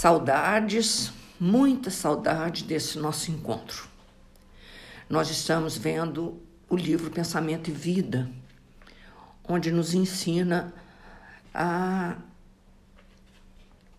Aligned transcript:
Saudades, 0.00 1.12
muita 1.38 1.90
saudade 1.90 2.64
desse 2.64 2.98
nosso 2.98 3.30
encontro. 3.30 3.86
Nós 5.10 5.28
estamos 5.28 5.76
vendo 5.76 6.40
o 6.70 6.74
livro 6.74 7.10
Pensamento 7.10 7.68
e 7.68 7.72
Vida, 7.74 8.26
onde 9.46 9.70
nos 9.70 9.92
ensina 9.92 10.72
a 11.52 12.16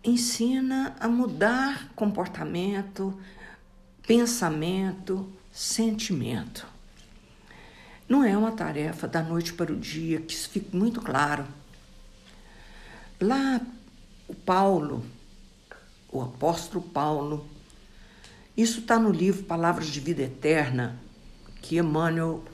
ensina 0.02 0.96
a 0.98 1.06
mudar 1.06 1.92
comportamento, 1.94 3.16
pensamento, 4.04 5.32
sentimento. 5.52 6.66
Não 8.08 8.24
é 8.24 8.36
uma 8.36 8.50
tarefa 8.50 9.06
da 9.06 9.22
noite 9.22 9.52
para 9.52 9.72
o 9.72 9.78
dia, 9.78 10.20
que 10.20 10.34
isso 10.34 10.50
fique 10.50 10.76
muito 10.76 11.00
claro. 11.00 11.46
Lá, 13.20 13.60
o 14.26 14.34
Paulo, 14.34 15.06
o 16.12 16.20
apóstolo 16.20 16.84
Paulo, 16.84 17.46
isso 18.54 18.80
está 18.80 18.98
no 18.98 19.10
livro 19.10 19.44
Palavras 19.44 19.86
de 19.86 19.98
Vida 19.98 20.22
Eterna, 20.22 21.00
que 21.62 21.78
Emmanuel 21.78 22.44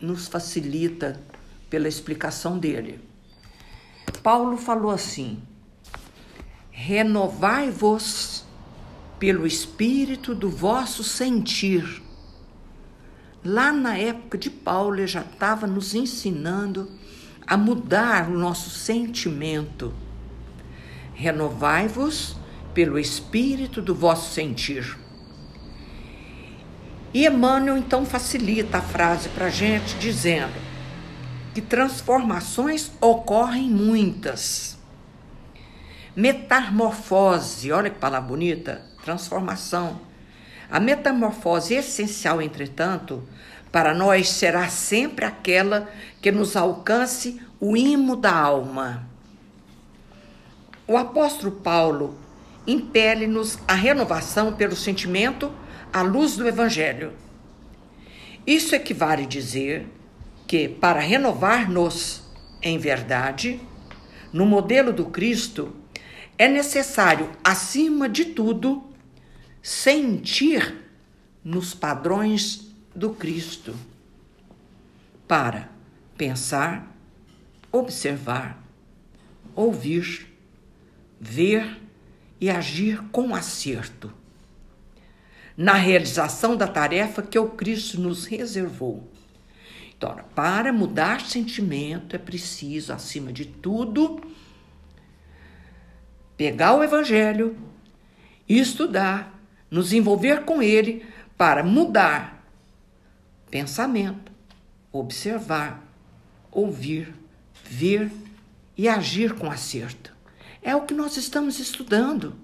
nos 0.00 0.26
facilita 0.26 1.20
pela 1.68 1.88
explicação 1.88 2.58
dele. 2.58 2.98
Paulo 4.22 4.56
falou 4.56 4.90
assim: 4.90 5.42
renovai-vos 6.70 8.44
pelo 9.18 9.46
espírito 9.46 10.34
do 10.34 10.48
vosso 10.48 11.04
sentir. 11.04 12.02
Lá 13.44 13.72
na 13.72 13.98
época 13.98 14.38
de 14.38 14.48
Paulo, 14.48 14.96
ele 14.96 15.06
já 15.06 15.20
estava 15.20 15.66
nos 15.66 15.94
ensinando 15.94 16.90
a 17.46 17.56
mudar 17.56 18.30
o 18.30 18.38
nosso 18.38 18.70
sentimento. 18.70 19.92
Renovai-vos 21.14 22.36
pelo 22.74 22.98
espírito 22.98 23.82
do 23.82 23.94
vosso 23.94 24.32
sentir. 24.32 24.98
E 27.14 27.26
Emmanuel 27.26 27.76
então 27.76 28.06
facilita 28.06 28.78
a 28.78 28.82
frase 28.82 29.28
para 29.28 29.46
a 29.46 29.50
gente, 29.50 29.96
dizendo 29.96 30.54
que 31.54 31.60
transformações 31.60 32.90
ocorrem 33.00 33.68
muitas. 33.68 34.78
Metamorfose, 36.16 37.70
olha 37.70 37.90
que 37.90 37.98
palavra 37.98 38.28
bonita, 38.28 38.82
transformação. 39.04 40.00
A 40.70 40.80
metamorfose 40.80 41.74
essencial, 41.74 42.40
entretanto, 42.40 43.22
para 43.70 43.94
nós 43.94 44.30
será 44.30 44.68
sempre 44.68 45.26
aquela 45.26 45.88
que 46.20 46.32
nos 46.32 46.56
alcance 46.56 47.40
o 47.60 47.76
imo 47.76 48.16
da 48.16 48.34
alma. 48.34 49.06
O 50.86 50.96
apóstolo 50.96 51.52
Paulo 51.52 52.18
impele-nos 52.66 53.58
a 53.66 53.74
renovação 53.74 54.52
pelo 54.54 54.76
sentimento 54.76 55.52
à 55.92 56.02
luz 56.02 56.36
do 56.36 56.46
Evangelho. 56.46 57.12
Isso 58.46 58.74
equivale 58.74 59.24
a 59.24 59.28
dizer 59.28 59.86
que, 60.46 60.68
para 60.68 61.00
renovar-nos 61.00 62.22
em 62.62 62.78
verdade, 62.78 63.60
no 64.32 64.46
modelo 64.46 64.92
do 64.92 65.06
Cristo, 65.06 65.74
é 66.38 66.48
necessário, 66.48 67.30
acima 67.44 68.08
de 68.08 68.26
tudo, 68.26 68.82
sentir 69.62 70.74
nos 71.44 71.74
padrões 71.74 72.72
do 72.94 73.10
Cristo 73.10 73.74
para 75.26 75.68
pensar, 76.16 76.94
observar, 77.70 78.62
ouvir, 79.54 80.28
ver 81.20 81.81
e 82.42 82.50
agir 82.50 83.00
com 83.12 83.36
acerto 83.36 84.12
na 85.56 85.74
realização 85.74 86.56
da 86.56 86.66
tarefa 86.66 87.22
que 87.22 87.38
o 87.38 87.50
Cristo 87.50 88.00
nos 88.00 88.26
reservou. 88.26 89.08
Então, 89.96 90.16
para 90.34 90.72
mudar 90.72 91.20
sentimento 91.20 92.16
é 92.16 92.18
preciso, 92.18 92.92
acima 92.92 93.32
de 93.32 93.44
tudo, 93.44 94.20
pegar 96.36 96.74
o 96.74 96.82
Evangelho 96.82 97.56
e 98.48 98.58
estudar, 98.58 99.40
nos 99.70 99.92
envolver 99.92 100.44
com 100.44 100.60
ele 100.60 101.06
para 101.38 101.62
mudar 101.62 102.44
pensamento, 103.48 104.32
observar, 104.90 105.80
ouvir, 106.50 107.14
ver 107.62 108.10
e 108.76 108.88
agir 108.88 109.32
com 109.34 109.48
acerto. 109.48 110.12
É 110.62 110.76
o 110.76 110.82
que 110.82 110.94
nós 110.94 111.16
estamos 111.16 111.58
estudando. 111.58 112.34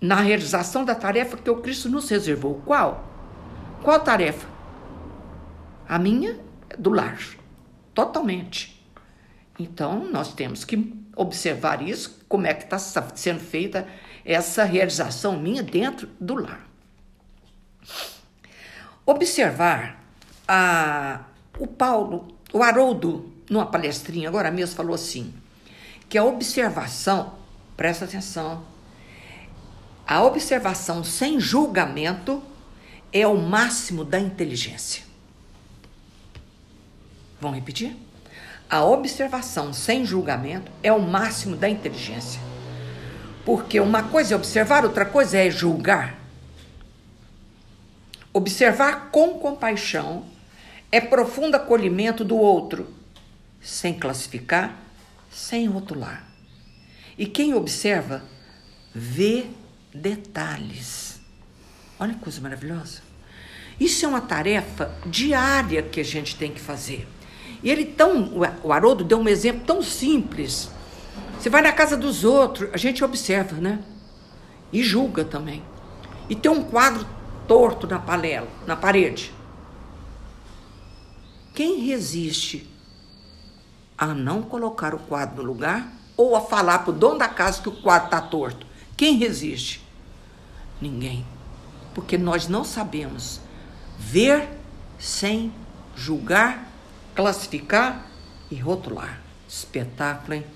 Na 0.00 0.16
realização 0.16 0.84
da 0.84 0.94
tarefa 0.94 1.36
que 1.36 1.50
o 1.50 1.60
Cristo 1.60 1.88
nos 1.88 2.08
reservou. 2.08 2.62
Qual? 2.64 3.04
Qual 3.82 4.00
tarefa? 4.00 4.48
A 5.86 5.98
minha 5.98 6.40
é 6.70 6.76
do 6.76 6.90
lar. 6.90 7.18
Totalmente. 7.92 8.82
Então, 9.58 10.10
nós 10.10 10.32
temos 10.32 10.64
que 10.64 11.04
observar 11.14 11.80
isso, 11.82 12.24
como 12.28 12.46
é 12.46 12.54
que 12.54 12.64
está 12.64 12.78
sendo 12.78 13.40
feita 13.40 13.86
essa 14.24 14.64
realização 14.64 15.38
minha 15.38 15.62
dentro 15.62 16.08
do 16.18 16.34
lar. 16.34 16.66
Observar 19.06 20.02
a, 20.48 21.24
o 21.58 21.66
Paulo, 21.66 22.36
o 22.52 22.62
Haroldo, 22.62 23.32
numa 23.50 23.66
palestrinha 23.66 24.28
agora 24.28 24.50
mesmo, 24.50 24.74
falou 24.74 24.94
assim: 24.94 25.32
que 26.08 26.18
a 26.18 26.24
observação, 26.24 27.34
presta 27.76 28.04
atenção, 28.04 28.64
a 30.06 30.22
observação 30.22 31.02
sem 31.02 31.40
julgamento 31.40 32.42
é 33.12 33.26
o 33.26 33.36
máximo 33.36 34.04
da 34.04 34.18
inteligência. 34.18 35.02
Vamos 37.40 37.56
repetir? 37.56 37.96
A 38.68 38.84
observação 38.84 39.72
sem 39.72 40.04
julgamento 40.04 40.70
é 40.82 40.92
o 40.92 41.00
máximo 41.00 41.56
da 41.56 41.68
inteligência. 41.68 42.40
Porque 43.44 43.78
uma 43.78 44.02
coisa 44.04 44.34
é 44.34 44.36
observar, 44.36 44.84
outra 44.84 45.04
coisa 45.04 45.38
é 45.38 45.50
julgar. 45.50 46.18
Observar 48.32 49.10
com 49.10 49.38
compaixão 49.38 50.24
é 50.90 51.00
profundo 51.00 51.54
acolhimento 51.54 52.24
do 52.24 52.36
outro, 52.36 52.92
sem 53.60 53.94
classificar 53.98 54.83
sem 55.34 55.66
rotular. 55.66 56.24
E 57.18 57.26
quem 57.26 57.54
observa, 57.54 58.22
vê 58.94 59.46
detalhes. 59.92 61.20
Olha 61.98 62.14
que 62.14 62.20
coisa 62.20 62.40
maravilhosa. 62.40 63.02
Isso 63.78 64.04
é 64.04 64.08
uma 64.08 64.20
tarefa 64.20 64.94
diária 65.04 65.82
que 65.82 66.00
a 66.00 66.04
gente 66.04 66.36
tem 66.36 66.52
que 66.52 66.60
fazer. 66.60 67.06
E 67.62 67.70
ele 67.70 67.84
tão, 67.84 68.30
o 68.62 68.72
Haroldo 68.72 69.02
deu 69.02 69.18
um 69.18 69.28
exemplo 69.28 69.62
tão 69.66 69.82
simples. 69.82 70.70
Você 71.38 71.50
vai 71.50 71.62
na 71.62 71.72
casa 71.72 71.96
dos 71.96 72.24
outros, 72.24 72.70
a 72.72 72.76
gente 72.76 73.02
observa, 73.04 73.56
né? 73.56 73.80
E 74.72 74.82
julga 74.82 75.24
também. 75.24 75.62
E 76.28 76.34
tem 76.36 76.50
um 76.50 76.62
quadro 76.62 77.06
torto 77.48 77.86
na 77.86 77.98
panela, 77.98 78.48
na 78.66 78.76
parede. 78.76 79.32
Quem 81.54 81.80
resiste 81.80 82.68
a 83.96 84.06
não 84.08 84.42
colocar 84.42 84.94
o 84.94 84.98
quadro 84.98 85.36
no 85.36 85.42
lugar 85.42 85.92
ou 86.16 86.36
a 86.36 86.40
falar 86.40 86.80
para 86.80 86.90
o 86.90 86.94
dono 86.94 87.18
da 87.18 87.28
casa 87.28 87.62
que 87.62 87.68
o 87.68 87.82
quadro 87.82 88.06
está 88.06 88.20
torto. 88.20 88.66
Quem 88.96 89.16
resiste? 89.16 89.82
Ninguém. 90.80 91.24
Porque 91.94 92.18
nós 92.18 92.48
não 92.48 92.64
sabemos 92.64 93.40
ver 93.98 94.48
sem 94.98 95.52
julgar, 95.96 96.68
classificar 97.14 98.06
e 98.50 98.56
rotular. 98.56 99.20
Espetáculo, 99.48 100.34
hein? 100.34 100.46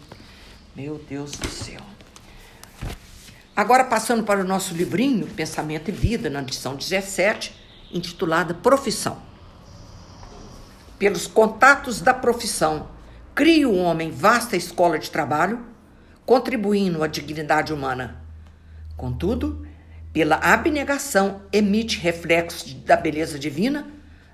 Meu 0.75 0.99
Deus 1.09 1.33
do 1.33 1.49
céu. 1.49 1.81
Agora, 3.55 3.85
passando 3.85 4.23
para 4.23 4.41
o 4.41 4.45
nosso 4.45 4.75
livrinho, 4.75 5.27
Pensamento 5.27 5.89
e 5.89 5.93
Vida, 5.93 6.31
na 6.31 6.43
edição 6.43 6.77
17, 6.77 7.53
intitulada 7.93 8.55
Profissão. 8.55 9.21
Pelos 10.99 11.27
contatos 11.27 12.01
da 12.01 12.15
profissão 12.15 12.89
cria 13.39 13.69
o 13.69 13.79
homem 13.79 14.11
vasta 14.11 14.57
escola 14.57 14.99
de 14.99 15.13
trabalho, 15.13 15.65
contribuindo 16.27 17.05
à 17.05 17.07
dignidade 17.07 17.73
humana. 17.73 18.21
Contudo, 18.97 19.65
pela 20.13 20.35
abnegação, 20.39 21.43
emite 21.53 22.01
reflexos 22.01 22.75
da 22.75 22.97
beleza 22.97 23.39
divina, 23.39 23.87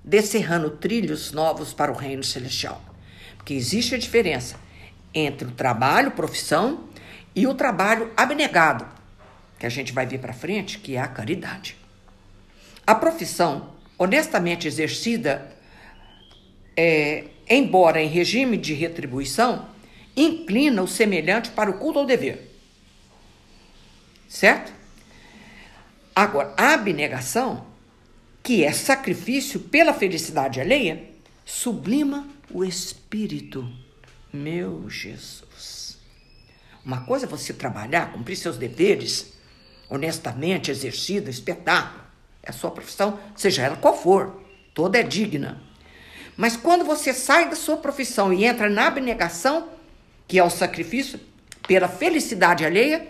descerrando 0.03 0.71
trilhos 0.71 1.33
novos 1.33 1.75
para 1.75 1.93
o 1.93 1.95
reino 1.95 2.25
celestial. 2.25 2.83
Porque 3.37 3.53
existe 3.53 3.95
a 3.95 3.99
diferença 3.99 4.57
entre 5.13 5.49
o 5.49 5.51
trabalho, 5.51 6.13
profissão, 6.13 6.89
e 7.37 7.47
o 7.47 7.53
trabalho 7.53 8.11
abnegado, 8.17 8.87
que 9.59 9.67
a 9.67 9.69
gente 9.69 9.93
vai 9.93 10.07
ver 10.07 10.19
para 10.19 10.33
frente, 10.33 10.79
que 10.79 10.97
é 10.97 11.01
a 11.01 11.09
caridade. 11.09 11.77
A 12.87 12.95
profissão 12.95 13.75
honestamente 13.99 14.67
exercida 14.67 15.53
é, 16.75 17.25
embora 17.49 18.03
em 18.03 18.09
regime 18.09 18.57
de 18.57 18.75
retribuição, 18.75 19.69
inclina 20.17 20.83
o 20.83 20.89
semelhante 20.89 21.51
para 21.51 21.71
o 21.71 21.79
culto 21.79 21.99
ao 21.99 22.07
dever. 22.07 22.51
Certo? 24.29 24.73
Agora, 26.15 26.55
a 26.57 26.75
abnegação, 26.75 27.67
que 28.43 28.65
é 28.65 28.73
sacrifício 28.73 29.61
pela 29.61 29.93
felicidade 29.93 30.61
alheia, 30.61 31.11
sublima 31.45 32.29
o 32.51 32.65
espírito. 32.65 33.69
Meu 34.33 34.89
Jesus. 34.89 35.99
Uma 36.85 37.05
coisa 37.05 37.27
é 37.27 37.29
você 37.29 37.53
trabalhar, 37.53 38.13
cumprir 38.13 38.37
seus 38.37 38.57
deveres, 38.57 39.33
honestamente 39.89 40.71
exercido, 40.71 41.31
espetáculo. 41.31 42.05
É 42.43 42.51
a 42.51 42.53
sua 42.53 42.71
profissão, 42.71 43.19
seja 43.35 43.63
ela 43.63 43.77
qual 43.77 43.97
for, 43.97 44.43
toda 44.75 44.99
é 44.99 45.03
digna. 45.03 45.63
Mas 46.37 46.57
quando 46.57 46.85
você 46.85 47.13
sai 47.13 47.49
da 47.49 47.57
sua 47.57 47.77
profissão 47.77 48.33
e 48.33 48.45
entra 48.45 48.69
na 48.69 48.89
abnegação, 48.89 49.69
que 50.27 50.39
é 50.39 50.45
o 50.45 50.51
sacrifício 50.51 51.21
pela 51.67 51.89
felicidade 51.89 52.65
alheia, 52.65 53.07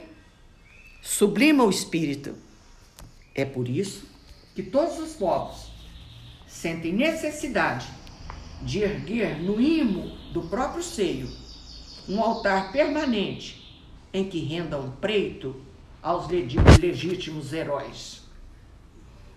sublima 1.02 1.64
o 1.64 1.70
espírito. 1.70 2.34
É 3.34 3.44
por 3.44 3.68
isso 3.68 4.06
que 4.54 4.62
todos 4.62 4.98
os 4.98 5.14
povos 5.14 5.70
sentem 6.46 6.92
necessidade 6.92 7.88
de 8.62 8.80
erguer 8.80 9.42
no 9.42 9.60
imo 9.60 10.16
do 10.32 10.42
próprio 10.42 10.82
seio 10.82 11.28
um 12.08 12.20
altar 12.20 12.72
permanente 12.72 13.82
em 14.12 14.28
que 14.28 14.38
rendam 14.38 14.92
preito 15.00 15.60
aos 16.02 16.28
legítimos 16.28 17.52
heróis. 17.52 18.22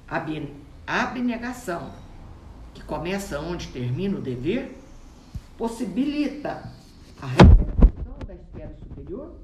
A 0.08 1.04
abnegação, 1.04 1.92
que 2.78 2.84
começa 2.84 3.40
onde 3.40 3.68
termina 3.70 4.18
o 4.18 4.22
dever, 4.22 4.78
possibilita 5.58 6.72
a 7.20 7.26
repercussão 7.26 8.18
da 8.28 8.36
esfera 8.36 8.78
superior 8.88 9.36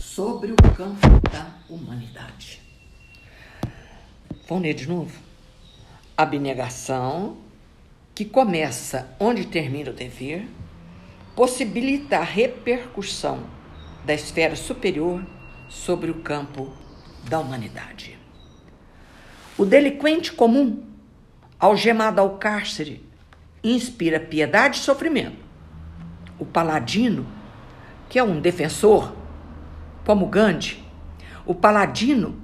sobre 0.00 0.52
o 0.52 0.56
campo 0.76 1.08
da 1.32 1.50
humanidade. 1.68 2.62
Vamos 4.48 4.62
ler 4.62 4.74
de 4.74 4.88
novo? 4.88 5.12
Abnegação, 6.16 7.38
que 8.14 8.24
começa 8.24 9.08
onde 9.18 9.46
termina 9.46 9.90
o 9.90 9.94
dever, 9.94 10.46
possibilita 11.34 12.18
a 12.18 12.24
repercussão 12.24 13.42
da 14.04 14.14
esfera 14.14 14.54
superior 14.54 15.26
sobre 15.68 16.12
o 16.12 16.22
campo 16.22 16.72
da 17.28 17.40
humanidade. 17.40 18.16
O 19.56 19.64
delinquente 19.64 20.32
comum, 20.32 20.87
algemado 21.58 22.20
ao 22.20 22.38
cárcere, 22.38 23.04
inspira 23.62 24.20
piedade 24.20 24.78
e 24.78 24.82
sofrimento. 24.82 25.44
O 26.38 26.46
paladino, 26.46 27.26
que 28.08 28.18
é 28.18 28.22
um 28.22 28.40
defensor, 28.40 29.12
como 30.06 30.26
Gandhi, 30.26 30.82
o 31.44 31.54
paladino 31.54 32.40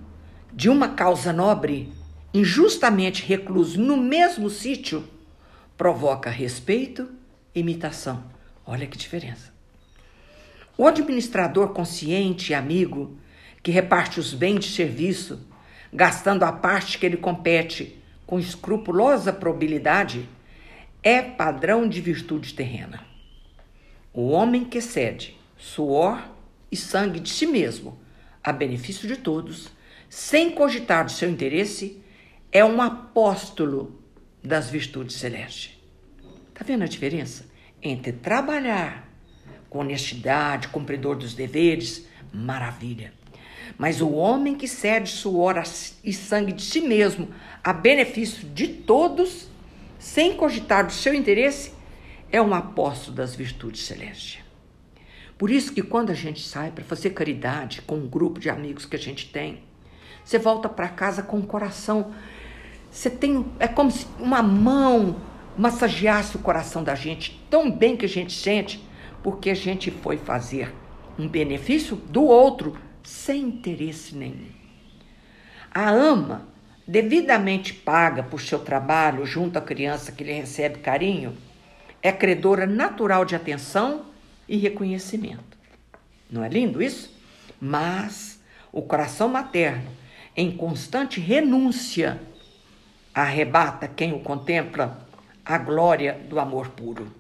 de 0.53 0.69
uma 0.69 0.89
causa 0.89 1.33
nobre, 1.33 1.93
injustamente 2.33 3.25
recluso 3.25 3.81
no 3.81 3.97
mesmo 3.97 4.51
sítio, 4.51 5.09
provoca 5.77 6.31
respeito 6.31 7.09
e 7.55 7.61
imitação. 7.61 8.25
Olha 8.67 8.87
que 8.87 8.99
diferença. 8.99 9.53
O 10.77 10.87
administrador 10.87 11.69
consciente 11.69 12.51
e 12.51 12.55
amigo, 12.55 13.17
que 13.63 13.71
reparte 13.71 14.19
os 14.19 14.35
bens 14.35 14.65
de 14.65 14.73
serviço, 14.73 15.41
gastando 15.93 16.43
a 16.43 16.51
parte 16.51 16.99
que 16.99 17.07
ele 17.07 17.17
compete 17.17 18.03
com 18.27 18.39
escrupulosa 18.39 19.33
probabilidade, 19.33 20.29
é 21.03 21.21
padrão 21.21 21.89
de 21.89 22.01
virtude 22.01 22.55
terrena. 22.55 23.05
O 24.13 24.29
homem 24.29 24.65
que 24.65 24.81
cede 24.81 25.37
suor 25.59 26.23
e 26.71 26.77
sangue 26.77 27.21
de 27.21 27.31
si 27.31 27.47
mesmo 27.47 27.99
a 28.43 28.53
benefício 28.53 29.09
de 29.09 29.17
todos, 29.17 29.69
sem 30.09 30.51
cogitar 30.51 31.05
do 31.05 31.11
seu 31.11 31.29
interesse, 31.31 32.03
é 32.53 32.65
um 32.65 32.81
apóstolo 32.81 33.99
das 34.43 34.69
virtudes 34.69 35.17
celestes. 35.17 35.73
Está 36.49 36.65
vendo 36.65 36.85
a 36.85 36.87
diferença 36.87 37.47
entre 37.83 38.13
trabalhar 38.13 39.09
com 39.69 39.81
honestidade, 39.81 40.69
cumpridor 40.69 41.17
dos 41.17 41.35
deveres, 41.35 42.07
maravilha. 42.33 43.13
Mas 43.77 44.01
o 44.01 44.11
homem 44.11 44.55
que 44.55 44.69
cede 44.69 45.11
suor 45.11 45.63
e 46.03 46.13
sangue 46.13 46.53
de 46.53 46.63
si 46.63 46.81
mesmo 46.81 47.29
a 47.63 47.73
benefício 47.73 48.49
de 48.49 48.69
todos, 48.69 49.49
sem 49.99 50.37
cogitar 50.37 50.87
do 50.87 50.93
seu 50.93 51.15
interesse, 51.15 51.73
é 52.31 52.41
um 52.41 52.55
apóstolo 52.55 53.17
das 53.17 53.35
virtudes 53.35 53.85
celestes. 53.85 54.43
Por 55.37 55.51
isso 55.51 55.73
que 55.73 55.83
quando 55.83 56.11
a 56.11 56.15
gente 56.15 56.41
sai 56.41 56.71
para 56.71 56.85
fazer 56.85 57.11
caridade 57.11 57.83
com 57.83 57.97
um 57.97 58.09
grupo 58.09 58.39
de 58.39 58.49
amigos 58.49 58.87
que 58.87 58.97
a 58.97 58.99
gente 58.99 59.31
tem, 59.31 59.63
você 60.25 60.39
volta 60.39 60.69
para 60.69 60.89
casa 60.89 61.23
com 61.23 61.39
o 61.39 61.47
coração. 61.47 62.13
Você 62.91 63.11
tem. 63.11 63.45
É 63.59 63.69
como 63.69 63.91
se 63.91 64.07
uma 64.19 64.43
mão 64.43 65.21
massageasse 65.57 66.37
o 66.37 66.41
coração 66.41 66.83
da 66.83 66.95
gente, 66.95 67.45
tão 67.51 67.71
bem 67.71 67.97
que 67.97 68.07
a 68.07 68.09
gente 68.09 68.33
sente 68.33 68.83
porque 69.23 69.51
a 69.51 69.55
gente 69.55 69.91
foi 69.91 70.17
fazer 70.17 70.75
um 71.19 71.29
benefício 71.29 71.97
do 71.97 72.25
outro 72.25 72.77
sem 73.05 73.43
interesse 73.43 74.17
nenhum. 74.17 74.49
A 75.71 75.91
ama, 75.91 76.49
devidamente 76.87 77.73
paga 77.73 78.23
por 78.23 78.41
seu 78.41 78.59
trabalho 78.59 79.25
junto 79.25 79.59
à 79.59 79.63
criança 79.63 80.11
que 80.11 80.25
lhe 80.25 80.33
recebe 80.33 80.79
carinho, 80.79 81.37
é 82.03 82.11
credora 82.11 82.67
natural 82.67 83.25
de 83.25 83.37
atenção 83.37 84.07
e 84.49 84.57
reconhecimento. 84.57 85.57
Não 86.31 86.43
é 86.43 86.49
lindo 86.49 86.83
isso? 86.83 87.15
Mas 87.61 88.41
o 88.73 88.83
coração 88.83 89.29
materno, 89.29 89.91
em 90.37 90.55
constante 90.57 91.21
renúncia, 91.21 92.21
arrebata 93.15 93.87
quem 93.87 94.13
o 94.13 94.21
contempla 94.21 95.07
a 95.45 95.59
glória 95.59 96.19
do 96.29 96.41
amor 96.41 96.71
puro. 96.71 97.13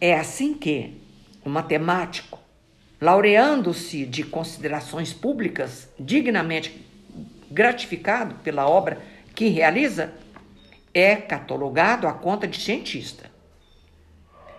É 0.00 0.14
assim 0.14 0.54
que 0.54 1.00
o 1.44 1.50
matemático, 1.50 2.38
laureando-se 3.00 4.06
de 4.06 4.22
considerações 4.22 5.12
públicas, 5.12 5.88
dignamente 5.98 6.84
gratificado 7.50 8.34
pela 8.36 8.68
obra 8.68 9.00
que 9.34 9.48
realiza, 9.48 10.12
é 10.92 11.14
catalogado 11.14 12.06
à 12.06 12.12
conta 12.12 12.46
de 12.46 12.58
cientista. 12.58 13.30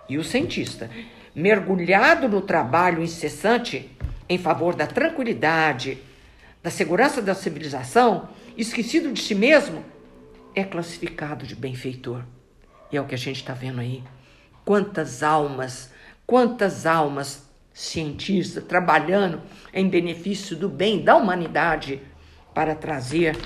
E 0.08 0.16
o 0.16 0.24
cientista, 0.24 0.88
mergulhado 1.34 2.28
no 2.28 2.40
trabalho 2.40 3.02
incessante 3.02 3.90
em 4.28 4.38
favor 4.38 4.74
da 4.74 4.86
tranquilidade, 4.86 5.98
da 6.62 6.70
segurança 6.70 7.20
da 7.20 7.34
civilização, 7.34 8.28
esquecido 8.56 9.12
de 9.12 9.20
si 9.20 9.34
mesmo, 9.34 9.84
é 10.54 10.64
classificado 10.64 11.46
de 11.46 11.54
benfeitor. 11.54 12.22
E 12.90 12.96
é 12.96 13.00
o 13.00 13.04
que 13.04 13.14
a 13.14 13.18
gente 13.18 13.36
está 13.36 13.52
vendo 13.52 13.80
aí. 13.80 14.02
Quantas 14.64 15.22
almas, 15.22 15.92
quantas 16.26 16.86
almas 16.86 17.47
cientistas 17.78 18.64
trabalhando 18.64 19.40
em 19.72 19.88
benefício 19.88 20.56
do 20.56 20.68
bem 20.68 21.00
da 21.00 21.14
humanidade 21.14 22.02
para 22.52 22.74
trazer 22.74 23.38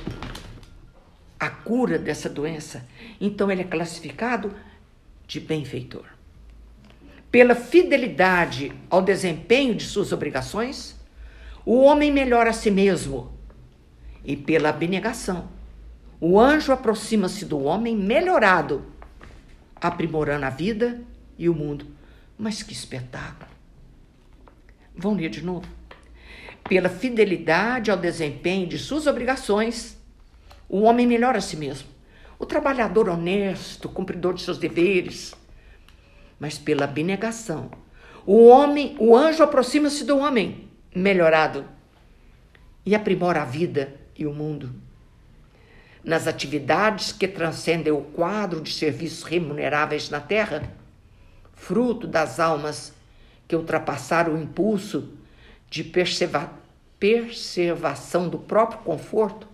a 1.39 1.51
cura 1.51 1.99
dessa 1.99 2.31
doença. 2.31 2.89
Então 3.21 3.51
ele 3.51 3.61
é 3.61 3.65
classificado 3.65 4.55
de 5.27 5.39
benfeitor. 5.39 6.07
Pela 7.31 7.55
fidelidade 7.55 8.73
ao 8.89 9.03
desempenho 9.03 9.75
de 9.75 9.85
suas 9.85 10.13
obrigações, 10.13 10.99
o 11.67 11.83
homem 11.83 12.11
melhora 12.11 12.51
a 12.51 12.55
si 12.55 12.71
mesmo. 12.71 13.31
E 14.25 14.35
pela 14.35 14.71
abnegação, 14.71 15.51
o 16.19 16.41
anjo 16.41 16.73
aproxima-se 16.73 17.45
do 17.45 17.63
homem 17.65 17.95
melhorado, 17.95 18.87
aprimorando 19.77 20.47
a 20.47 20.51
vida 20.51 21.03
e 21.37 21.51
o 21.51 21.55
mundo. 21.55 21.87
Mas 22.39 22.63
que 22.63 22.73
espetáculo! 22.73 23.52
Vão 24.95 25.15
ler 25.15 25.31
de 25.31 25.43
novo. 25.43 25.67
Pela 26.69 26.89
fidelidade 26.89 27.91
ao 27.91 27.97
desempenho 27.97 28.67
de 28.67 28.79
suas 28.79 29.07
obrigações, 29.07 29.99
o 30.69 30.83
homem 30.83 31.07
melhora 31.07 31.39
a 31.39 31.41
si 31.41 31.57
mesmo. 31.57 31.89
O 32.39 32.47
trabalhador 32.47 33.09
honesto, 33.09 33.89
cumpridor 33.89 34.35
de 34.35 34.43
seus 34.43 34.59
deveres. 34.59 35.35
Mas 36.39 36.59
pela 36.59 36.85
abnegação, 36.85 37.71
o 38.27 38.47
homem, 38.47 38.97
o 38.99 39.17
anjo 39.17 39.43
aproxima-se 39.43 40.05
do 40.05 40.19
homem 40.19 40.69
melhorado 40.95 41.65
e 42.85 42.95
aprimora 42.95 43.43
a 43.43 43.45
vida 43.45 43.95
e 44.17 44.27
o 44.27 44.33
mundo. 44.33 44.75
Nas 46.05 46.27
atividades 46.27 47.13
que 47.13 47.29
transcendem 47.29 47.93
o 47.93 48.03
quadro 48.03 48.61
de 48.61 48.73
serviços 48.73 49.23
remuneráveis 49.23 50.11
na 50.11 50.21
terra, 50.21 50.63
fruto 51.55 52.07
das 52.07 52.41
almas 52.41 52.93
que 53.53 53.57
ultrapassaram 53.57 54.33
o 54.35 54.41
impulso 54.41 55.13
de 55.69 55.85
preservação 56.99 58.31
do 58.31 58.39
próprio 58.39 58.81
conforto, 58.81 59.47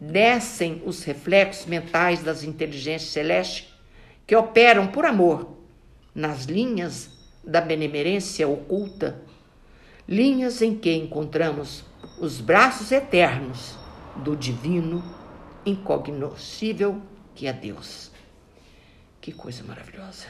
descem 0.00 0.82
os 0.84 1.04
reflexos 1.04 1.66
mentais 1.66 2.20
das 2.20 2.42
inteligências 2.42 3.12
celestes 3.12 3.72
que 4.26 4.34
operam 4.34 4.88
por 4.88 5.04
amor 5.04 5.56
nas 6.12 6.46
linhas 6.46 7.10
da 7.44 7.60
benemerência 7.60 8.48
oculta, 8.48 9.22
linhas 10.08 10.60
em 10.60 10.74
que 10.74 10.92
encontramos 10.92 11.84
os 12.18 12.40
braços 12.40 12.90
eternos 12.90 13.78
do 14.16 14.34
divino, 14.34 15.00
incognoscível 15.64 17.00
que 17.36 17.46
é 17.46 17.52
Deus. 17.52 18.10
Que 19.20 19.30
coisa 19.30 19.62
maravilhosa. 19.62 20.26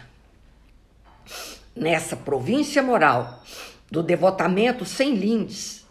Nessa 1.74 2.16
província 2.16 2.82
moral 2.82 3.42
do 3.90 4.02
devotamento 4.02 4.84
sem 4.84 5.14
lindes, 5.14 5.86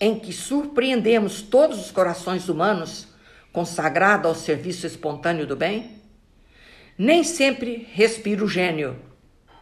em 0.00 0.18
que 0.18 0.32
surpreendemos 0.32 1.40
todos 1.42 1.78
os 1.78 1.90
corações 1.90 2.48
humanos 2.48 3.08
consagrado 3.52 4.28
ao 4.28 4.34
serviço 4.34 4.86
espontâneo 4.86 5.46
do 5.46 5.56
bem, 5.56 6.02
nem 6.98 7.24
sempre 7.24 7.88
respira 7.92 8.44
o 8.44 8.48
gênio, 8.48 8.98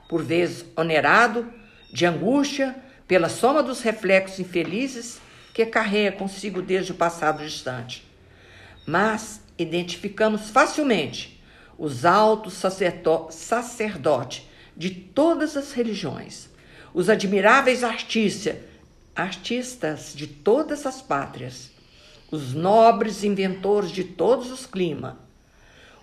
por 0.09 0.23
vezes 0.23 0.65
onerado 0.77 1.53
de 1.93 2.07
angústia 2.07 2.75
pela 3.07 3.29
soma 3.29 3.63
dos 3.63 3.83
reflexos 3.83 4.41
infelizes 4.41 5.21
que 5.55 5.67
carrega 5.67 6.17
consigo 6.17 6.63
desde 6.63 6.93
o 6.93 6.95
passado 6.95 7.45
distante. 7.45 8.05
Mas 8.87 9.43
identificamos 9.59 10.51
facilmente 10.51 11.43
os 11.79 12.05
altos 12.05 12.55
sacerdotes 12.55 14.43
de 14.77 14.91
todas 14.91 15.57
as 15.57 15.73
religiões, 15.73 16.49
os 16.95 17.09
admiráveis 17.09 17.85
artistas, 17.85 18.57
artistas 19.15 20.13
de 20.15 20.27
todas 20.27 20.87
as 20.87 21.03
pátrias, 21.03 21.71
os 22.31 22.55
nobres 22.55 23.25
inventores 23.25 23.91
de 23.91 24.05
todos 24.05 24.51
os 24.51 24.67
climas, 24.67 25.15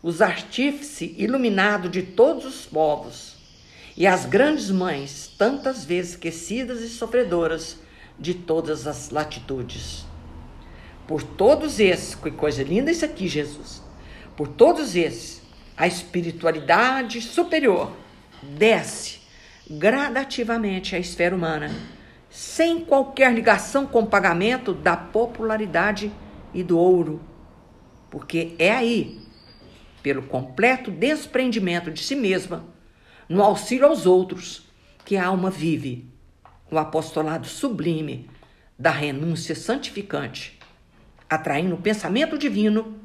os 0.02 0.22
artífices 0.22 1.14
iluminados 1.18 1.92
de 1.92 2.04
todos 2.04 2.46
os 2.46 2.66
povos, 2.66 3.36
e 3.98 4.08
as 4.08 4.26
grandes 4.26 4.70
mães, 4.70 5.30
tantas 5.38 5.84
vezes 5.84 6.12
esquecidas 6.12 6.82
e 6.82 6.88
sofredoras 6.88 7.78
de 8.18 8.34
todas 8.34 8.88
as 8.88 9.10
latitudes. 9.10 10.06
Por 11.06 11.22
todos 11.22 11.80
esses, 11.80 12.16
que 12.16 12.32
coisa 12.32 12.64
linda 12.64 12.92
isso 12.92 13.04
aqui, 13.04 13.28
Jesus. 13.28 13.82
Por 14.38 14.48
todos 14.48 14.96
esses, 14.96 15.42
a 15.76 15.88
espiritualidade 15.88 17.20
superior 17.20 17.92
desce 18.42 19.20
gradativamente 19.70 20.96
à 20.96 21.00
esfera 21.00 21.36
humana, 21.36 21.70
sem 22.30 22.84
qualquer 22.84 23.34
ligação 23.34 23.86
com 23.86 24.02
o 24.02 24.08
pagamento 24.08 24.74
da 24.74 24.96
popularidade 24.96 26.12
e 26.54 26.64
do 26.64 26.78
ouro. 26.78 27.22
Porque 28.10 28.56
é 28.58 28.72
aí, 28.72 29.20
pelo 30.02 30.24
completo 30.24 30.90
desprendimento 30.90 31.92
de 31.92 32.02
si 32.02 32.16
mesma, 32.16 32.66
no 33.28 33.44
auxílio 33.44 33.86
aos 33.86 34.06
outros, 34.06 34.68
que 35.06 35.18
a 35.18 35.28
alma 35.28 35.50
vive 35.50 36.08
o 36.72 36.78
apostolado 36.78 37.48
sublime 37.48 38.30
da 38.78 38.92
renúncia 38.92 39.56
santificante, 39.56 40.58
atraindo 41.30 41.76
o 41.76 41.82
pensamento 41.82 42.38
divino 42.38 43.00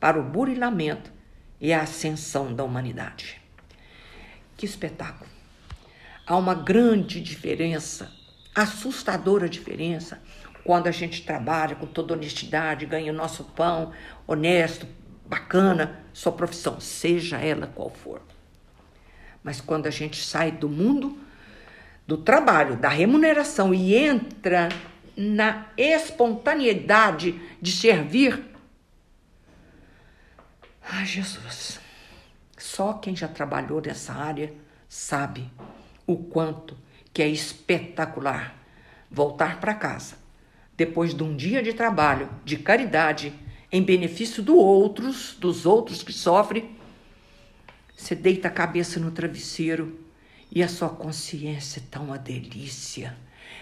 para 0.00 0.18
o 0.18 0.22
burilamento 0.22 1.12
e 1.60 1.72
a 1.72 1.82
ascensão 1.82 2.52
da 2.52 2.64
humanidade. 2.64 3.41
Que 4.62 4.66
espetáculo! 4.66 5.28
Há 6.24 6.36
uma 6.36 6.54
grande 6.54 7.20
diferença, 7.20 8.12
assustadora 8.54 9.48
diferença, 9.48 10.22
quando 10.62 10.86
a 10.86 10.92
gente 10.92 11.24
trabalha 11.24 11.74
com 11.74 11.84
toda 11.84 12.14
honestidade, 12.14 12.86
ganha 12.86 13.12
o 13.12 13.16
nosso 13.16 13.42
pão, 13.42 13.92
honesto, 14.24 14.86
bacana, 15.26 16.04
sua 16.12 16.30
profissão, 16.30 16.78
seja 16.78 17.38
ela 17.38 17.66
qual 17.66 17.90
for. 17.90 18.22
Mas 19.42 19.60
quando 19.60 19.88
a 19.88 19.90
gente 19.90 20.22
sai 20.22 20.52
do 20.52 20.68
mundo 20.68 21.18
do 22.06 22.16
trabalho, 22.16 22.76
da 22.76 22.88
remuneração 22.88 23.74
e 23.74 23.96
entra 23.96 24.68
na 25.16 25.66
espontaneidade 25.76 27.34
de 27.60 27.72
servir. 27.72 28.40
Ai, 30.88 31.04
Jesus. 31.04 31.81
Só 32.74 32.94
quem 32.94 33.14
já 33.14 33.28
trabalhou 33.28 33.82
nessa 33.82 34.14
área 34.14 34.50
sabe 34.88 35.50
o 36.06 36.16
quanto 36.16 36.74
que 37.12 37.22
é 37.22 37.28
espetacular 37.28 38.56
voltar 39.10 39.60
para 39.60 39.74
casa 39.74 40.16
depois 40.74 41.14
de 41.14 41.22
um 41.22 41.36
dia 41.36 41.62
de 41.62 41.74
trabalho, 41.74 42.30
de 42.46 42.56
caridade, 42.56 43.34
em 43.70 43.82
benefício 43.82 44.42
do 44.42 44.56
outros, 44.56 45.36
dos 45.38 45.66
outros 45.66 46.02
que 46.02 46.14
sofrem. 46.14 46.74
Você 47.94 48.14
deita 48.14 48.48
a 48.48 48.50
cabeça 48.50 48.98
no 48.98 49.10
travesseiro 49.10 50.00
e 50.50 50.62
a 50.62 50.68
sua 50.68 50.88
consciência 50.88 51.78
está 51.78 52.00
uma 52.00 52.16
delícia. 52.16 53.14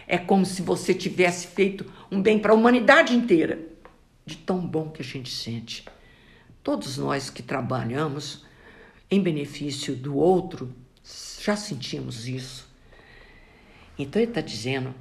É 0.06 0.18
como 0.18 0.46
se 0.46 0.62
você 0.62 0.94
tivesse 0.94 1.48
feito 1.48 1.84
um 2.12 2.22
bem 2.22 2.38
para 2.38 2.52
a 2.52 2.54
humanidade 2.54 3.12
inteira. 3.12 3.58
De 4.24 4.36
tão 4.36 4.64
bom 4.64 4.88
que 4.88 5.02
a 5.02 5.04
gente 5.04 5.30
sente. 5.30 5.84
Todos 6.62 6.96
nós 6.96 7.28
que 7.28 7.42
trabalhamos 7.42 8.48
em 9.10 9.20
benefício 9.20 9.94
do 9.96 10.16
outro 10.16 10.74
já 11.40 11.56
sentimos 11.56 12.28
isso. 12.28 12.68
Então 13.98 14.20
ele 14.20 14.30
está 14.30 14.40
dizendo 14.40 14.94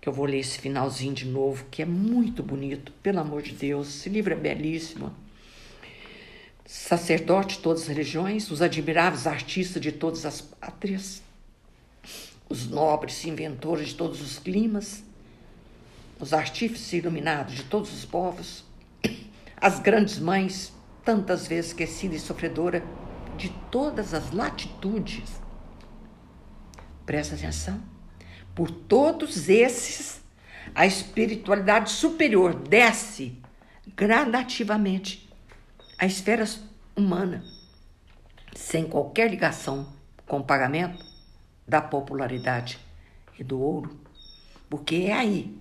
que 0.00 0.08
eu 0.08 0.12
vou 0.12 0.26
ler 0.26 0.40
esse 0.40 0.58
finalzinho 0.58 1.14
de 1.14 1.24
novo, 1.24 1.64
que 1.70 1.80
é 1.80 1.86
muito 1.86 2.42
bonito, 2.42 2.92
pelo 3.02 3.20
amor 3.20 3.42
de 3.42 3.52
Deus. 3.52 3.88
Esse 3.88 4.08
livro 4.08 4.32
é 4.32 4.36
belíssimo 4.36 5.14
sacerdote 6.66 7.56
de 7.56 7.62
todas 7.62 7.82
as 7.82 7.88
religiões, 7.88 8.50
os 8.50 8.62
admiráveis 8.62 9.26
artistas 9.26 9.82
de 9.82 9.92
todas 9.92 10.24
as 10.24 10.40
pátrias, 10.40 11.22
os 12.48 12.68
nobres 12.68 13.24
inventores 13.24 13.88
de 13.88 13.94
todos 13.94 14.20
os 14.20 14.38
climas, 14.38 15.02
os 16.18 16.32
artífices 16.32 16.92
iluminados 16.92 17.54
de 17.54 17.64
todos 17.64 17.92
os 17.92 18.04
povos, 18.04 18.64
as 19.56 19.78
grandes 19.78 20.18
mães, 20.18 20.72
tantas 21.04 21.46
vezes 21.46 21.70
esquecida 21.70 22.14
e 22.14 22.20
sofredora, 22.20 22.82
de 23.36 23.50
todas 23.70 24.14
as 24.14 24.30
latitudes. 24.32 25.40
Presta 27.04 27.34
atenção. 27.34 27.80
Por 28.54 28.70
todos 28.70 29.48
esses, 29.48 30.22
a 30.74 30.86
espiritualidade 30.86 31.90
superior 31.90 32.54
desce 32.54 33.40
gradativamente 33.96 35.28
a 35.98 36.06
esfera 36.06 36.44
humana, 36.96 37.44
sem 38.54 38.86
qualquer 38.86 39.30
ligação 39.30 39.92
com 40.26 40.38
o 40.38 40.44
pagamento 40.44 41.04
da 41.66 41.80
popularidade 41.80 42.78
e 43.38 43.44
do 43.44 43.60
ouro, 43.60 43.98
porque 44.70 44.96
é 45.08 45.12
aí, 45.12 45.56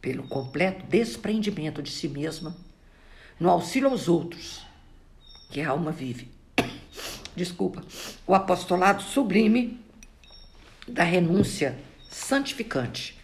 pelo 0.00 0.26
completo 0.28 0.86
desprendimento 0.86 1.82
de 1.82 1.90
si 1.90 2.08
mesma, 2.08 2.56
no 3.38 3.50
auxílio 3.50 3.88
aos 3.88 4.08
outros, 4.08 4.63
que 5.50 5.60
a 5.60 5.70
alma 5.70 5.90
vive. 5.90 6.30
Desculpa, 7.36 7.82
o 8.26 8.34
apostolado 8.34 9.02
sublime 9.02 9.80
da 10.86 11.02
renúncia 11.02 11.78
santificante, 12.08 13.18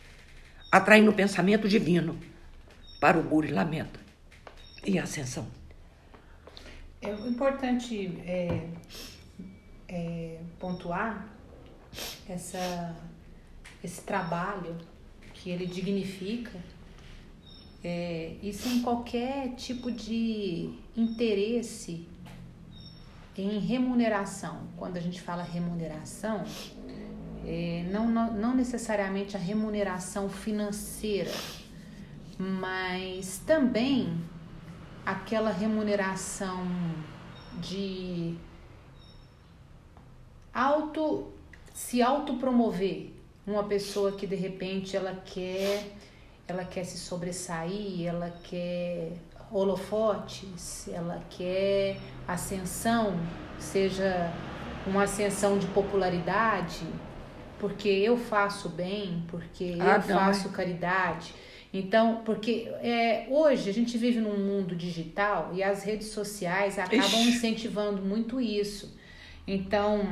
atraindo 0.70 1.10
o 1.10 1.14
pensamento 1.14 1.68
divino 1.68 2.18
para 3.00 3.18
o 3.18 3.22
burilamento 3.22 4.00
e 4.84 4.98
a 4.98 5.04
ascensão. 5.04 5.46
É 7.02 7.10
importante 7.10 8.18
é, 8.26 8.68
é, 9.88 10.40
pontuar 10.58 11.28
essa, 12.28 12.94
esse 13.82 14.02
trabalho 14.02 14.76
que 15.32 15.50
ele 15.50 15.66
dignifica, 15.66 16.58
é, 17.82 18.37
e 18.42 18.52
sem 18.52 18.82
qualquer 18.82 19.54
tipo 19.54 19.90
de 19.90 20.70
interesse 20.96 22.06
em 23.37 23.58
remuneração. 23.58 24.68
Quando 24.76 24.96
a 24.96 25.00
gente 25.00 25.20
fala 25.20 25.42
remuneração, 25.42 26.44
é, 27.46 27.87
não, 27.90 28.08
não, 28.08 28.32
não 28.32 28.54
necessariamente 28.54 29.37
a 29.37 29.40
remuneração 29.40 30.28
financeira, 30.28 31.32
mas 32.38 33.38
também 33.46 34.18
aquela 35.04 35.50
remuneração 35.50 36.66
de 37.60 38.37
auto 40.52 41.32
se 41.72 42.02
autopromover, 42.02 43.10
uma 43.46 43.64
pessoa 43.64 44.12
que 44.12 44.26
de 44.26 44.37
repente 44.37 44.96
ela 44.96 45.14
quer 45.25 45.96
ela 46.50 46.64
quer 46.64 46.85
se 46.85 46.99
sobressair, 46.99 48.07
ela 48.07 48.33
quer 48.42 49.12
holofotes, 49.50 50.88
ela 50.88 51.23
quer 51.30 51.97
ascensão, 52.26 53.19
seja 53.59 54.33
uma 54.87 55.04
ascensão 55.04 55.59
de 55.59 55.66
popularidade, 55.69 56.87
porque 57.59 57.88
eu 57.88 58.16
faço 58.16 58.69
bem, 58.69 59.25
porque 59.28 59.76
ah, 59.80 60.02
eu 60.02 60.14
não. 60.14 60.21
faço 60.21 60.49
caridade. 60.50 61.35
Então, 61.73 62.23
porque 62.25 62.69
é, 62.83 63.26
hoje 63.30 63.71
a 63.71 63.73
gente 63.73 63.97
vive 63.97 64.21
num 64.21 64.37
mundo 64.38 64.75
digital 64.75 65.50
e 65.54 65.62
as 65.62 65.85
redes 65.85 66.09
sociais 66.09 66.78
acabam 66.78 66.99
Ixi. 66.99 67.28
incentivando 67.28 68.02
muito 68.02 68.40
isso. 68.40 68.99
Então, 69.47 70.04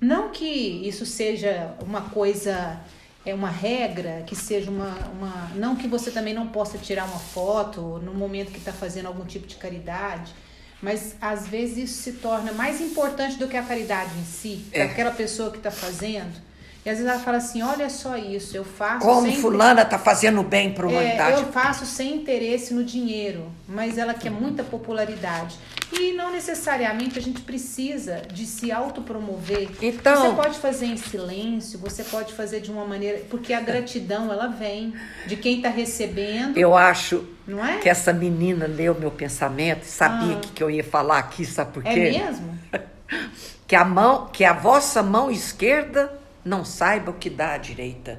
não 0.00 0.30
que 0.30 0.44
isso 0.44 1.06
seja 1.06 1.76
uma 1.80 2.02
coisa 2.10 2.80
é 3.26 3.34
uma 3.34 3.48
regra, 3.48 4.22
que 4.26 4.36
seja 4.36 4.70
uma, 4.70 4.94
uma. 5.12 5.50
Não 5.54 5.76
que 5.76 5.88
você 5.88 6.10
também 6.10 6.34
não 6.34 6.48
possa 6.48 6.76
tirar 6.76 7.04
uma 7.04 7.18
foto 7.18 8.00
no 8.04 8.12
momento 8.12 8.52
que 8.52 8.58
está 8.58 8.72
fazendo 8.72 9.06
algum 9.06 9.24
tipo 9.24 9.46
de 9.46 9.56
caridade, 9.56 10.34
mas 10.82 11.16
às 11.20 11.48
vezes 11.48 11.90
isso 11.90 12.02
se 12.02 12.12
torna 12.12 12.52
mais 12.52 12.80
importante 12.80 13.36
do 13.36 13.48
que 13.48 13.56
a 13.56 13.62
caridade 13.62 14.10
em 14.18 14.24
si, 14.24 14.64
é. 14.72 14.82
aquela 14.82 15.10
pessoa 15.10 15.50
que 15.50 15.56
está 15.56 15.70
fazendo. 15.70 16.44
E 16.84 16.90
às 16.90 16.98
vezes 16.98 17.10
ela 17.10 17.20
fala 17.20 17.38
assim: 17.38 17.62
olha 17.62 17.88
só 17.88 18.16
isso, 18.18 18.54
eu 18.54 18.64
faço. 18.64 19.06
Como 19.06 19.32
fulana 19.32 19.82
está 19.82 19.98
fazendo 19.98 20.42
bem 20.42 20.74
para 20.74 20.86
a 20.86 20.90
é, 20.90 20.92
humanidade. 20.92 21.40
É, 21.40 21.44
eu 21.44 21.52
faço 21.52 21.86
sem 21.86 22.16
interesse 22.16 22.74
no 22.74 22.84
dinheiro, 22.84 23.50
mas 23.66 23.96
ela 23.96 24.12
quer 24.12 24.30
muita 24.30 24.62
popularidade. 24.62 25.56
E 25.98 26.12
não 26.12 26.32
necessariamente 26.32 27.18
a 27.18 27.22
gente 27.22 27.40
precisa 27.42 28.22
de 28.32 28.46
se 28.46 28.72
autopromover. 28.72 29.70
Então, 29.80 30.30
você 30.30 30.42
pode 30.42 30.58
fazer 30.58 30.86
em 30.86 30.96
silêncio, 30.96 31.78
você 31.78 32.02
pode 32.02 32.32
fazer 32.32 32.60
de 32.60 32.70
uma 32.70 32.84
maneira. 32.84 33.22
Porque 33.30 33.52
a 33.52 33.60
gratidão, 33.60 34.32
ela 34.32 34.48
vem 34.48 34.94
de 35.26 35.36
quem 35.36 35.56
está 35.56 35.68
recebendo. 35.68 36.56
Eu 36.56 36.76
acho 36.76 37.26
não 37.46 37.64
é? 37.64 37.78
que 37.78 37.88
essa 37.88 38.12
menina 38.12 38.66
leu 38.66 38.94
meu 38.94 39.10
pensamento, 39.10 39.84
sabia 39.84 40.36
ah. 40.36 40.40
que, 40.40 40.52
que 40.52 40.62
eu 40.62 40.70
ia 40.70 40.82
falar 40.82 41.18
aqui, 41.18 41.44
sabe 41.44 41.72
por 41.72 41.86
é 41.86 41.92
quê? 41.92 42.00
É 42.00 42.24
mesmo? 42.24 42.58
que 43.66 43.76
a 43.76 43.84
mão, 43.84 44.26
que 44.32 44.44
a 44.44 44.52
vossa 44.52 45.02
mão 45.02 45.30
esquerda 45.30 46.12
não 46.44 46.64
saiba 46.64 47.10
o 47.10 47.14
que 47.14 47.30
dá 47.30 47.52
à 47.52 47.58
direita. 47.58 48.18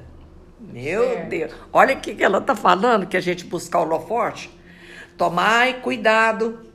Meu 0.58 1.04
certo. 1.04 1.28
Deus. 1.28 1.52
Olha 1.72 1.94
o 1.94 2.00
que 2.00 2.22
ela 2.22 2.38
está 2.38 2.56
falando, 2.56 3.06
que 3.06 3.16
a 3.16 3.20
gente 3.20 3.44
buscar 3.44 3.80
o 3.80 3.82
holoforte. 3.82 4.50
Tomai 5.16 5.80
cuidado 5.80 6.65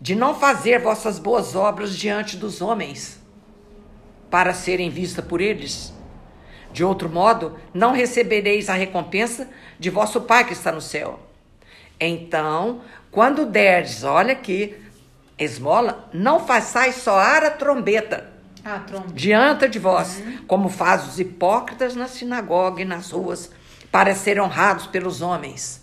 de 0.00 0.14
não 0.14 0.34
fazer 0.34 0.80
vossas 0.80 1.18
boas 1.18 1.54
obras 1.54 1.96
diante 1.96 2.36
dos 2.36 2.62
homens, 2.62 3.20
para 4.30 4.54
serem 4.54 4.88
vistas 4.88 5.24
por 5.24 5.40
eles. 5.40 5.92
De 6.72 6.84
outro 6.84 7.08
modo, 7.08 7.58
não 7.74 7.92
recebereis 7.92 8.70
a 8.70 8.74
recompensa 8.74 9.48
de 9.78 9.90
vosso 9.90 10.20
Pai 10.22 10.46
que 10.46 10.52
está 10.52 10.72
no 10.72 10.80
céu. 10.80 11.18
Então, 11.98 12.80
quando 13.10 13.44
derdes, 13.44 14.04
olha 14.04 14.32
aqui, 14.32 14.74
esmola, 15.38 16.08
não 16.14 16.40
façais 16.40 16.96
soar 16.96 17.44
a 17.44 17.50
trombeta 17.50 18.30
ah, 18.64 18.84
diante 19.12 19.68
de 19.68 19.78
vós, 19.78 20.18
uhum. 20.18 20.44
como 20.46 20.68
faz 20.68 21.06
os 21.08 21.18
hipócritas 21.18 21.96
na 21.96 22.06
sinagoga 22.06 22.80
e 22.80 22.84
nas 22.84 23.10
ruas, 23.10 23.50
para 23.90 24.14
serem 24.14 24.42
honrados 24.42 24.86
pelos 24.86 25.20
homens. 25.20 25.82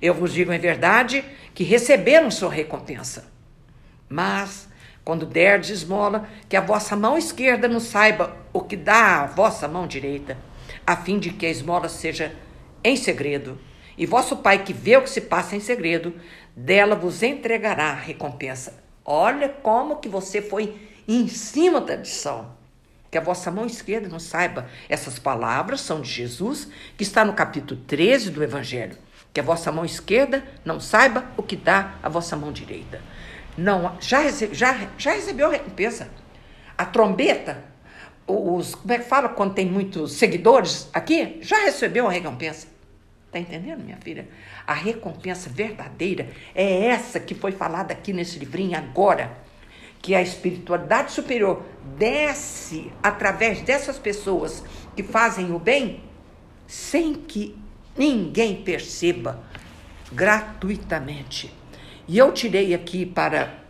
Eu 0.00 0.14
vos 0.14 0.32
digo 0.32 0.52
em 0.52 0.58
verdade 0.58 1.24
que 1.54 1.62
receberam 1.62 2.30
sua 2.30 2.50
recompensa. 2.50 3.33
Mas, 4.08 4.68
quando 5.04 5.26
derdes 5.26 5.70
esmola, 5.70 6.28
que 6.48 6.56
a 6.56 6.60
vossa 6.60 6.96
mão 6.96 7.18
esquerda 7.18 7.68
não 7.68 7.80
saiba 7.80 8.36
o 8.52 8.60
que 8.60 8.76
dá 8.76 9.22
a 9.22 9.26
vossa 9.26 9.68
mão 9.68 9.86
direita, 9.86 10.36
a 10.86 10.96
fim 10.96 11.18
de 11.18 11.30
que 11.30 11.46
a 11.46 11.50
esmola 11.50 11.88
seja 11.88 12.34
em 12.82 12.96
segredo. 12.96 13.58
E 13.96 14.06
vosso 14.06 14.36
Pai, 14.36 14.64
que 14.64 14.72
vê 14.72 14.96
o 14.96 15.02
que 15.02 15.10
se 15.10 15.20
passa 15.20 15.56
em 15.56 15.60
segredo, 15.60 16.14
dela 16.56 16.94
vos 16.94 17.22
entregará 17.22 17.90
a 17.90 17.94
recompensa. 17.94 18.82
Olha 19.04 19.48
como 19.48 19.96
que 19.96 20.08
você 20.08 20.40
foi 20.40 20.74
em 21.06 21.28
cima 21.28 21.80
da 21.80 21.96
lição. 21.96 22.52
Que 23.10 23.18
a 23.18 23.20
vossa 23.20 23.50
mão 23.50 23.66
esquerda 23.66 24.08
não 24.08 24.18
saiba. 24.18 24.66
Essas 24.88 25.18
palavras 25.18 25.80
são 25.80 26.00
de 26.00 26.10
Jesus, 26.10 26.68
que 26.96 27.04
está 27.04 27.24
no 27.24 27.34
capítulo 27.34 27.80
13 27.86 28.30
do 28.30 28.42
Evangelho. 28.42 28.96
Que 29.32 29.40
a 29.40 29.42
vossa 29.42 29.70
mão 29.70 29.84
esquerda 29.84 30.44
não 30.64 30.80
saiba 30.80 31.26
o 31.36 31.42
que 31.42 31.54
dá 31.54 31.94
a 32.02 32.08
vossa 32.08 32.36
mão 32.36 32.50
direita. 32.50 33.00
Não, 33.56 33.96
já, 34.00 34.20
recebe, 34.20 34.54
já, 34.54 34.88
já 34.98 35.12
recebeu 35.12 35.48
a 35.48 35.52
recompensa. 35.52 36.08
A 36.76 36.84
trombeta, 36.84 37.62
os, 38.26 38.74
como 38.74 38.92
é 38.92 38.98
que 38.98 39.04
fala 39.04 39.28
quando 39.28 39.54
tem 39.54 39.66
muitos 39.66 40.14
seguidores 40.14 40.88
aqui? 40.92 41.38
Já 41.40 41.58
recebeu 41.64 42.06
a 42.08 42.10
recompensa. 42.10 42.66
Tá 43.30 43.38
entendendo, 43.38 43.82
minha 43.82 43.96
filha? 43.96 44.28
A 44.66 44.74
recompensa 44.74 45.50
verdadeira 45.50 46.30
é 46.54 46.86
essa 46.86 47.18
que 47.18 47.34
foi 47.34 47.52
falada 47.52 47.92
aqui 47.92 48.12
nesse 48.12 48.38
livrinho 48.38 48.78
agora 48.78 49.36
que 50.00 50.14
a 50.14 50.22
espiritualidade 50.22 51.12
superior 51.12 51.62
desce 51.96 52.92
através 53.02 53.62
dessas 53.62 53.98
pessoas 53.98 54.62
que 54.94 55.02
fazem 55.02 55.52
o 55.52 55.58
bem 55.58 56.02
sem 56.66 57.14
que 57.14 57.58
ninguém 57.96 58.62
perceba 58.62 59.42
gratuitamente. 60.12 61.52
E 62.06 62.18
eu 62.18 62.32
tirei 62.32 62.74
aqui 62.74 63.06
para 63.06 63.64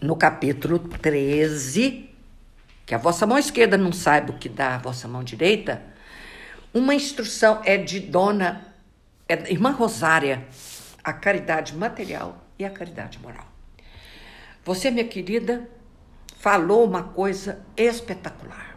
no 0.00 0.16
capítulo 0.16 0.78
13, 0.78 2.08
que 2.86 2.94
a 2.94 2.98
vossa 2.98 3.26
mão 3.26 3.36
esquerda 3.36 3.76
não 3.76 3.92
saiba 3.92 4.32
o 4.32 4.38
que 4.38 4.48
dá 4.48 4.76
a 4.76 4.78
vossa 4.78 5.06
mão 5.06 5.22
direita, 5.22 5.82
uma 6.72 6.94
instrução 6.94 7.60
é 7.66 7.76
de 7.76 8.00
dona 8.00 8.64
é, 9.28 9.52
irmã 9.52 9.72
Rosária, 9.72 10.46
a 11.04 11.12
caridade 11.12 11.76
material 11.76 12.42
e 12.58 12.64
a 12.64 12.70
caridade 12.70 13.18
moral. 13.18 13.46
Você, 14.64 14.90
minha 14.90 15.06
querida, 15.06 15.68
falou 16.38 16.86
uma 16.86 17.02
coisa 17.02 17.60
espetacular. 17.76 18.74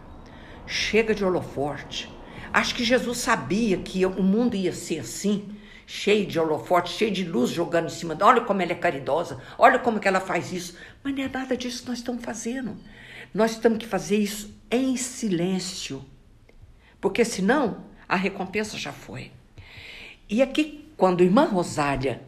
Chega 0.67 1.15
de 1.15 1.23
holoforte. 1.23 2.11
Acho 2.51 2.75
que 2.75 2.83
Jesus 2.83 3.19
sabia 3.19 3.77
que 3.77 4.05
o 4.05 4.21
mundo 4.21 4.55
ia 4.55 4.73
ser 4.73 4.99
assim, 4.99 5.55
cheio 5.86 6.26
de 6.26 6.39
holoforte, 6.39 6.91
cheio 6.91 7.12
de 7.12 7.24
luz 7.24 7.50
jogando 7.50 7.88
em 7.88 7.89
cima. 7.89 8.17
Olha 8.22 8.41
como 8.41 8.62
ela 8.62 8.72
é 8.72 8.76
caridosa, 8.76 9.41
olha 9.58 9.80
como 9.80 10.00
que 10.00 10.08
ela 10.08 10.19
faz 10.19 10.52
isso. 10.52 10.78
Mas 11.04 11.15
não 11.15 11.24
é 11.24 11.28
nada 11.28 11.56
disso 11.58 11.84
que 11.84 11.89
nós 11.89 12.00
estamos 12.00 12.24
fazendo. 12.24 12.78
Nós 13.34 13.58
temos 13.58 13.80
que 13.80 13.88
fazer 13.88 14.17
isso 14.17 14.54
em 14.69 14.96
silêncio. 14.96 16.04
Porque 17.00 17.26
senão 17.26 17.86
a 18.08 18.15
recompensa 18.15 18.78
já 18.78 18.91
foi. 18.91 19.32
E 20.30 20.41
aqui, 20.41 20.89
quando 20.96 21.22
a 21.22 21.24
irmã 21.24 21.46
Rosália 21.46 22.22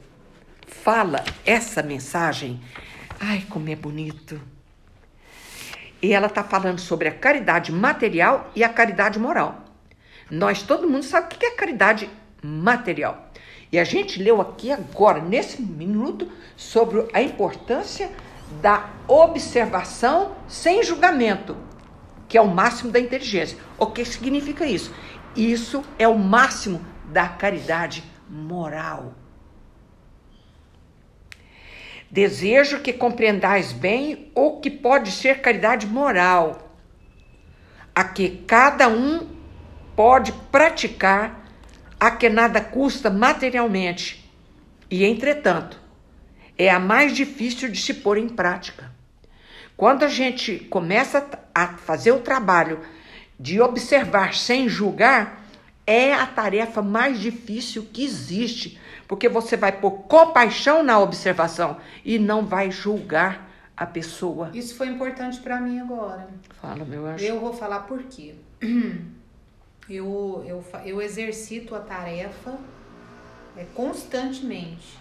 fala 0.68 1.24
essa 1.46 1.82
mensagem, 1.82 2.60
Ai, 3.20 3.46
como 3.50 3.70
é 3.70 3.76
bonito. 3.76 4.42
E 6.02 6.12
ela 6.14 6.28
está 6.28 6.44
falando 6.44 6.80
sobre 6.80 7.08
a 7.08 7.14
caridade 7.14 7.72
material 7.72 8.52
e 8.56 8.64
a 8.64 8.70
caridade 8.70 9.18
moral. 9.18 9.64
Nós, 10.30 10.64
todo 10.64 10.90
mundo 10.90 11.04
sabe 11.04 11.28
o 11.34 11.38
que 11.38 11.46
é 11.46 11.52
caridade 11.52 12.10
material. 12.44 13.25
E 13.76 13.80
a 13.80 13.84
gente 13.84 14.24
leu 14.24 14.40
aqui 14.40 14.72
agora, 14.72 15.22
nesse 15.22 15.62
minuto, 15.62 16.32
sobre 16.56 17.06
a 17.12 17.22
importância 17.22 18.10
da 18.62 18.90
observação 19.06 20.34
sem 20.48 20.82
julgamento, 20.82 21.58
que 22.26 22.38
é 22.38 22.42
o 22.42 22.48
máximo 22.48 22.90
da 22.90 23.02
inteligência. 23.02 23.58
O 23.78 23.88
que 23.88 24.06
significa 24.06 24.66
isso? 24.66 24.96
Isso 25.36 25.84
é 26.00 26.08
o 26.08 26.18
máximo 26.18 26.80
da 27.12 27.28
caridade 27.28 28.02
moral. 28.30 29.14
Desejo 32.10 32.80
que 32.80 32.94
compreendais 32.94 33.74
bem 33.74 34.32
o 34.34 34.62
que 34.62 34.72
pode 34.72 35.12
ser 35.12 35.42
caridade 35.42 35.86
moral, 35.86 36.78
a 37.94 38.06
que 38.06 38.42
cada 38.48 38.88
um 38.88 39.28
pode 39.98 40.32
praticar, 40.32 41.45
a 42.00 42.12
que 42.12 42.30
nada 42.30 42.62
custa 42.62 43.10
materialmente, 43.10 44.30
e 44.90 45.04
entretanto, 45.04 45.80
é 46.58 46.70
a 46.70 46.80
mais 46.80 47.16
difícil 47.16 47.70
de 47.72 47.82
se 47.82 47.94
pôr 47.94 48.18
em 48.18 48.30
prática. 48.30 48.92
Quando 49.76 50.04
a 50.04 50.08
gente 50.08 50.60
começa 50.70 51.28
a 51.54 51.68
fazer 51.68 52.12
o 52.12 52.20
trabalho 52.20 52.80
de 53.40 53.60
observar 53.60 54.34
sem 54.34 54.70
julgar, 54.70 55.46
é 55.86 56.14
a 56.14 56.26
tarefa 56.26 56.82
mais 56.82 57.20
difícil 57.20 57.88
que 57.92 58.04
existe, 58.04 58.80
porque 59.08 59.28
você 59.28 59.58
vai 59.58 59.74
pôr 59.74 59.92
compaixão 60.04 60.82
na 60.82 61.00
observação 61.00 61.78
e 62.04 62.18
não 62.18 62.46
vai 62.46 62.72
julgar 62.72 63.50
a 63.76 63.86
pessoa. 63.86 64.50
Isso 64.54 64.76
foi 64.76 64.88
importante 64.88 65.40
para 65.42 65.60
mim 65.60 65.80
agora. 65.80 66.28
Fala, 66.62 66.86
meu 66.86 67.06
anjo. 67.06 67.24
Eu 67.24 67.40
vou 67.40 67.54
falar 67.54 67.82
por 67.82 68.04
quê. 68.04 68.36
Eu, 69.90 70.44
eu, 70.48 70.64
eu 70.84 71.02
exercito 71.02 71.76
a 71.76 71.80
tarefa 71.80 72.58
é, 73.56 73.66
constantemente 73.76 74.98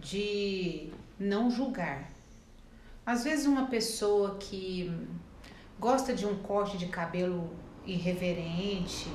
de 0.00 0.90
não 1.18 1.50
julgar. 1.50 2.10
Às 3.06 3.24
vezes 3.24 3.46
uma 3.46 3.66
pessoa 3.66 4.36
que 4.38 4.92
gosta 5.78 6.12
de 6.12 6.26
um 6.26 6.36
corte 6.38 6.76
de 6.76 6.86
cabelo 6.86 7.50
irreverente, 7.86 9.08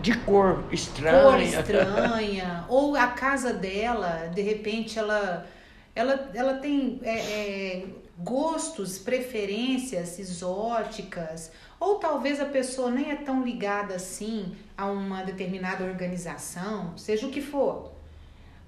de 0.00 0.16
cor 0.18 0.64
estranha. 0.70 1.22
Cor 1.22 1.40
estranha. 1.40 2.64
ou 2.68 2.94
a 2.94 3.08
casa 3.08 3.52
dela, 3.52 4.30
de 4.32 4.42
repente, 4.42 4.98
ela, 4.98 5.46
ela, 5.94 6.30
ela 6.34 6.54
tem 6.54 7.00
é, 7.02 7.18
é, 7.18 7.86
gostos, 8.18 8.98
preferências 8.98 10.18
exóticas. 10.18 11.50
Ou 11.80 11.96
talvez 11.96 12.40
a 12.40 12.44
pessoa 12.44 12.90
nem 12.90 13.10
é 13.10 13.16
tão 13.16 13.44
ligada 13.44 13.94
assim 13.94 14.56
a 14.76 14.86
uma 14.86 15.22
determinada 15.22 15.84
organização, 15.84 16.96
seja 16.96 17.26
o 17.26 17.30
que 17.30 17.40
for. 17.40 17.92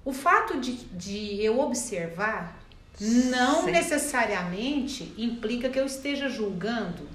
O 0.03 0.13
fato 0.13 0.59
de, 0.59 0.75
de 0.75 1.43
eu 1.43 1.59
observar 1.59 2.57
não 2.99 3.63
Sim. 3.63 3.71
necessariamente 3.71 5.13
implica 5.17 5.69
que 5.69 5.79
eu 5.79 5.85
esteja 5.85 6.29
julgando. 6.29 7.07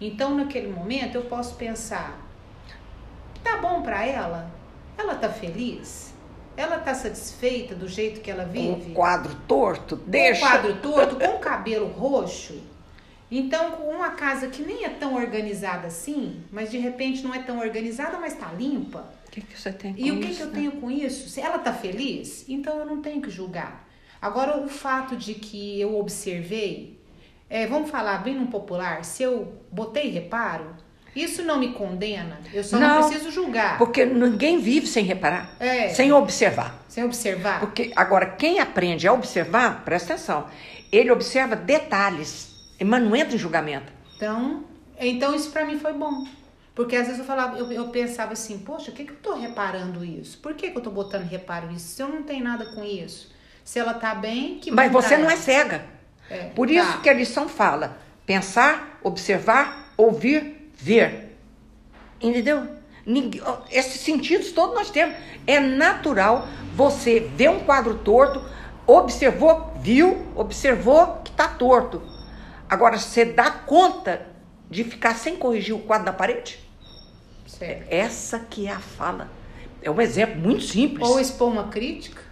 Então, 0.00 0.34
naquele 0.34 0.68
momento, 0.68 1.14
eu 1.14 1.22
posso 1.22 1.56
pensar: 1.56 2.18
Tá 3.42 3.58
bom 3.58 3.82
para 3.82 4.04
ela? 4.04 4.50
Ela 4.96 5.14
tá 5.14 5.28
feliz? 5.28 6.12
Ela 6.56 6.78
tá 6.78 6.94
satisfeita 6.94 7.74
do 7.74 7.88
jeito 7.88 8.20
que 8.20 8.30
ela 8.30 8.44
vive? 8.44 8.90
Um 8.90 8.94
quadro 8.94 9.34
torto, 9.46 9.96
deixa. 9.96 10.44
Um 10.44 10.48
quadro 10.48 10.76
torto, 10.76 11.16
com 11.16 11.38
cabelo 11.38 11.88
roxo. 11.88 12.60
Então, 13.30 13.72
com 13.72 13.84
uma 13.84 14.10
casa 14.10 14.48
que 14.48 14.62
nem 14.62 14.84
é 14.84 14.88
tão 14.88 15.14
organizada 15.14 15.86
assim, 15.86 16.42
mas 16.50 16.70
de 16.70 16.78
repente 16.78 17.22
não 17.22 17.34
é 17.34 17.38
tão 17.40 17.58
organizada, 17.60 18.18
mas 18.18 18.34
tá 18.34 18.50
limpa. 18.52 19.08
O 19.28 19.30
que, 19.30 19.40
que 19.40 19.60
você 19.60 19.72
tem 19.72 19.94
com 19.94 20.00
E 20.00 20.10
o 20.10 20.18
que, 20.20 20.34
que 20.34 20.40
eu 20.40 20.46
né? 20.46 20.52
tenho 20.54 20.72
com 20.72 20.90
isso? 20.90 21.28
Se 21.28 21.40
ela 21.40 21.58
tá 21.58 21.72
feliz, 21.72 22.44
então 22.48 22.78
eu 22.78 22.84
não 22.86 23.00
tenho 23.00 23.20
que 23.22 23.30
julgar. 23.30 23.88
Agora, 24.20 24.58
o 24.58 24.68
fato 24.68 25.16
de 25.16 25.34
que 25.34 25.80
eu 25.80 25.96
observei, 25.98 26.98
é, 27.48 27.66
vamos 27.66 27.90
falar 27.90 28.18
bem 28.24 28.34
no 28.34 28.48
popular, 28.48 29.04
se 29.04 29.22
eu 29.22 29.62
botei 29.70 30.10
reparo, 30.10 30.74
isso 31.14 31.42
não 31.42 31.58
me 31.58 31.72
condena, 31.72 32.38
eu 32.52 32.62
só 32.62 32.78
não, 32.78 33.00
Não, 33.00 33.08
preciso 33.08 33.30
julgar. 33.30 33.78
Porque 33.78 34.04
ninguém 34.04 34.58
vive 34.58 34.86
sem 34.86 35.04
reparar, 35.04 35.54
É. 35.60 35.88
sem 35.90 36.12
observar. 36.12 36.84
Sem 36.88 37.04
observar. 37.04 37.60
Porque 37.60 37.92
agora, 37.96 38.26
quem 38.26 38.58
aprende 38.60 39.06
a 39.08 39.12
observar, 39.12 39.84
presta 39.84 40.14
atenção, 40.14 40.46
ele 40.92 41.10
observa 41.10 41.54
detalhes, 41.56 42.49
mas 42.84 43.02
não 43.02 43.14
entra 43.14 43.34
em 43.34 43.38
julgamento. 43.38 43.92
Então, 44.16 44.64
então 44.98 45.34
isso 45.34 45.50
pra 45.50 45.64
mim 45.64 45.78
foi 45.78 45.92
bom. 45.92 46.26
Porque 46.74 46.96
às 46.96 47.06
vezes 47.06 47.18
eu 47.18 47.26
falava, 47.26 47.58
eu, 47.58 47.70
eu 47.72 47.88
pensava 47.88 48.32
assim, 48.32 48.58
poxa, 48.58 48.90
o 48.90 48.94
que, 48.94 49.04
que 49.04 49.12
eu 49.12 49.16
tô 49.16 49.34
reparando 49.34 50.04
isso? 50.04 50.38
Por 50.38 50.54
que, 50.54 50.70
que 50.70 50.78
eu 50.78 50.82
tô 50.82 50.90
botando 50.90 51.24
reparo 51.24 51.66
nisso? 51.70 51.88
Se 51.88 52.02
eu 52.02 52.08
não 52.08 52.22
tenho 52.22 52.44
nada 52.44 52.66
com 52.66 52.84
isso. 52.84 53.30
Se 53.64 53.78
ela 53.78 53.94
tá 53.94 54.14
bem, 54.14 54.58
que 54.58 54.70
Mas 54.70 54.90
você 54.90 55.16
não 55.16 55.30
é 55.30 55.36
cega. 55.36 55.84
É, 56.28 56.44
Por 56.50 56.68
tá. 56.68 56.72
isso 56.72 57.00
que 57.02 57.10
a 57.10 57.12
lição 57.12 57.48
fala: 57.48 57.98
pensar, 58.24 58.98
observar, 59.02 59.92
ouvir, 59.96 60.70
ver. 60.74 61.36
Entendeu? 62.20 62.66
Esses 63.70 64.00
sentidos 64.00 64.52
todos 64.52 64.74
nós 64.74 64.90
temos. 64.90 65.16
É 65.46 65.58
natural 65.58 66.46
você 66.74 67.20
ver 67.20 67.50
um 67.50 67.60
quadro 67.60 67.98
torto, 67.98 68.42
observou, 68.86 69.72
viu, 69.80 70.26
observou 70.36 71.20
que 71.24 71.30
está 71.30 71.48
torto. 71.48 72.02
Agora, 72.70 72.96
você 72.96 73.24
dá 73.24 73.50
conta 73.50 74.26
de 74.70 74.84
ficar 74.84 75.14
sem 75.14 75.36
corrigir 75.36 75.74
o 75.74 75.80
quadro 75.80 76.06
da 76.06 76.12
parede? 76.12 76.60
Certo. 77.46 77.86
Essa 77.90 78.38
que 78.38 78.68
é 78.68 78.70
a 78.72 78.78
fala. 78.78 79.28
É 79.82 79.90
um 79.90 80.00
exemplo 80.00 80.38
muito 80.40 80.62
simples. 80.62 81.06
Ou 81.08 81.18
expor 81.18 81.48
uma 81.50 81.64
crítica. 81.68 82.22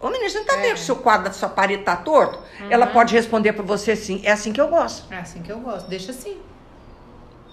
Ô, 0.00 0.08
menina, 0.08 0.28
você 0.28 0.38
não 0.40 0.46
tá 0.46 0.54
É. 0.54 0.56
Uhum. 0.56 0.62
vendo 0.62 0.74
que 0.74 0.80
seu 0.80 0.96
quadro 0.96 1.28
da 1.28 1.32
sua 1.32 1.48
parede 1.48 1.84
tá 1.84 1.96
torto? 1.96 2.42
Ela 2.68 2.86
pode 2.88 3.14
responder 3.14 3.52
para 3.52 3.62
você 3.62 3.92
assim, 3.92 4.20
é 4.24 4.32
assim 4.32 4.52
que 4.52 4.60
eu 4.60 4.68
gosto. 4.68 5.12
É 5.12 5.18
assim 5.18 5.40
que 5.40 5.50
eu 5.50 5.60
gosto. 5.60 5.88
Deixa 5.88 6.10
assim. 6.10 6.36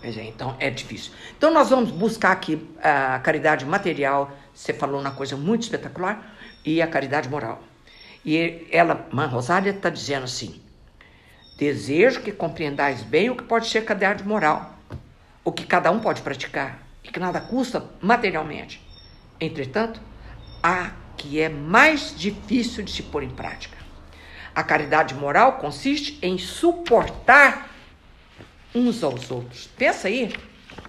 Pois 0.01 0.17
é, 0.17 0.23
então 0.23 0.55
é 0.59 0.69
difícil. 0.69 1.13
Então 1.37 1.53
nós 1.53 1.69
vamos 1.69 1.91
buscar 1.91 2.31
aqui 2.31 2.67
a 2.81 3.19
caridade 3.19 3.63
material, 3.65 4.31
você 4.53 4.73
falou 4.73 4.99
uma 4.99 5.11
coisa 5.11 5.37
muito 5.37 5.61
espetacular, 5.61 6.35
e 6.65 6.81
a 6.81 6.87
caridade 6.87 7.29
moral. 7.29 7.61
E 8.25 8.67
ela, 8.71 9.07
Mãe 9.11 9.27
Rosália, 9.27 9.71
está 9.71 9.89
dizendo 9.89 10.23
assim: 10.25 10.61
desejo 11.63 12.21
que 12.21 12.31
compreendais 12.31 13.03
bem 13.03 13.29
o 13.29 13.35
que 13.37 13.43
pode 13.43 13.67
ser 13.69 13.85
caridade 13.85 14.23
moral, 14.25 14.77
o 15.45 15.51
que 15.51 15.65
cada 15.65 15.89
um 15.91 15.99
pode 15.99 16.21
praticar, 16.21 16.85
e 17.01 17.09
que 17.09 17.19
nada 17.19 17.39
custa 17.39 17.89
materialmente. 18.01 18.81
Entretanto, 19.39 20.01
a 20.61 20.91
que 21.15 21.39
é 21.39 21.47
mais 21.47 22.13
difícil 22.17 22.83
de 22.83 22.91
se 22.91 23.03
pôr 23.03 23.23
em 23.23 23.29
prática. 23.29 23.77
A 24.53 24.61
caridade 24.61 25.15
moral 25.15 25.53
consiste 25.53 26.19
em 26.21 26.37
suportar 26.37 27.69
uns 28.75 29.01
aos 29.01 29.31
outros. 29.31 29.69
Pensa 29.77 30.09
aí. 30.09 30.33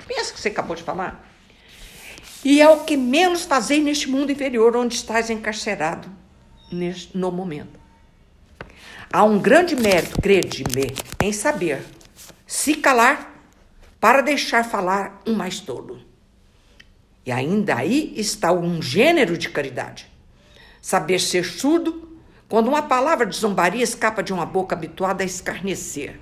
Pensa 0.09 0.33
que 0.33 0.41
você 0.41 0.49
acabou 0.49 0.75
de 0.75 0.83
falar. 0.83 1.25
E 2.45 2.61
é 2.61 2.69
o 2.69 2.85
que 2.85 2.97
menos 2.97 3.45
fazei 3.45 3.81
neste 3.81 4.09
mundo 4.09 4.33
inferior, 4.33 4.77
onde 4.77 4.97
estás 4.97 5.31
encarcerado 5.31 6.09
no 7.15 7.31
momento. 7.31 7.84
Há 9.15 9.23
um 9.23 9.39
grande 9.39 9.77
mérito, 9.77 10.21
crede-me, 10.21 10.93
em 11.23 11.33
saber 11.33 11.85
se 12.45 12.75
calar 12.75 13.33
para 14.01 14.21
deixar 14.21 14.65
falar 14.65 15.23
um 15.25 15.35
mais 15.35 15.61
tolo. 15.61 16.01
E 17.25 17.31
ainda 17.31 17.77
aí 17.77 18.13
está 18.17 18.51
um 18.51 18.83
gênero 18.83 19.39
de 19.39 19.51
caridade. 19.51 20.11
Saber 20.83 21.21
ser 21.21 21.45
surdo 21.45 22.19
quando 22.49 22.67
uma 22.67 22.83
palavra 22.83 23.25
de 23.25 23.37
zombaria 23.37 23.85
escapa 23.85 24.21
de 24.21 24.33
uma 24.33 24.45
boca 24.45 24.75
habituada 24.75 25.23
a 25.23 25.27
escarnecer. 25.27 26.19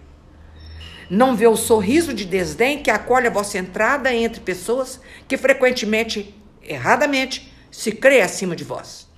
Não 1.09 1.35
vê 1.35 1.47
o 1.47 1.57
sorriso 1.57 2.13
de 2.13 2.27
desdém 2.27 2.83
que 2.83 2.91
acolhe 2.91 3.27
a 3.27 3.31
vossa 3.31 3.57
entrada 3.57 4.13
entre 4.13 4.43
pessoas 4.43 5.01
que 5.27 5.39
frequentemente, 5.39 6.35
erradamente, 6.63 7.55
se 7.71 7.91
crê 7.91 8.21
acima 8.21 8.55
de 8.55 8.65
vós. 8.65 9.09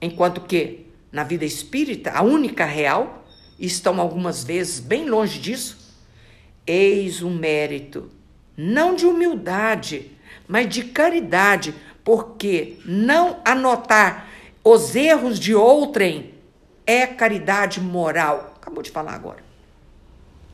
Enquanto 0.00 0.40
que, 0.40 0.83
na 1.14 1.22
vida 1.22 1.44
espírita, 1.44 2.10
a 2.10 2.22
única 2.22 2.64
real, 2.64 3.24
e 3.56 3.66
estão 3.66 4.00
algumas 4.00 4.42
vezes 4.42 4.80
bem 4.80 5.08
longe 5.08 5.38
disso, 5.38 5.94
eis 6.66 7.22
um 7.22 7.32
mérito, 7.32 8.10
não 8.56 8.96
de 8.96 9.06
humildade, 9.06 10.10
mas 10.48 10.68
de 10.68 10.82
caridade, 10.82 11.72
porque 12.02 12.78
não 12.84 13.40
anotar 13.44 14.28
os 14.64 14.96
erros 14.96 15.38
de 15.38 15.54
outrem 15.54 16.34
é 16.84 17.06
caridade 17.06 17.80
moral. 17.80 18.52
Acabou 18.56 18.82
de 18.82 18.90
falar 18.90 19.14
agora. 19.14 19.44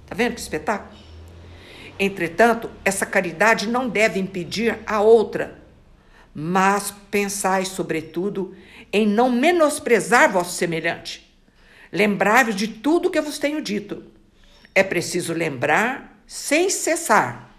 Tá 0.06 0.14
vendo 0.14 0.34
que 0.34 0.40
espetáculo? 0.40 0.94
Entretanto, 1.98 2.70
essa 2.84 3.06
caridade 3.06 3.66
não 3.66 3.88
deve 3.88 4.20
impedir 4.20 4.78
a 4.86 5.00
outra, 5.00 5.58
mas 6.34 6.92
pensai, 7.10 7.64
sobretudo, 7.64 8.54
em 8.92 9.06
não 9.06 9.30
menosprezar 9.30 10.32
vosso 10.32 10.52
semelhante. 10.52 11.30
Lembrai-vos 11.92 12.54
de 12.54 12.68
tudo 12.68 13.10
que 13.10 13.20
vos 13.20 13.38
tenho 13.38 13.60
dito. 13.60 14.04
É 14.74 14.82
preciso 14.82 15.32
lembrar, 15.32 16.22
sem 16.26 16.70
cessar, 16.70 17.54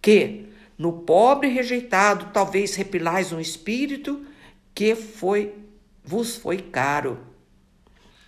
que 0.00 0.46
no 0.78 0.92
pobre 0.92 1.48
rejeitado 1.48 2.30
talvez 2.32 2.74
repilais 2.74 3.32
um 3.32 3.40
espírito 3.40 4.24
que 4.74 4.94
foi 4.94 5.54
vos 6.04 6.36
foi 6.36 6.58
caro. 6.58 7.18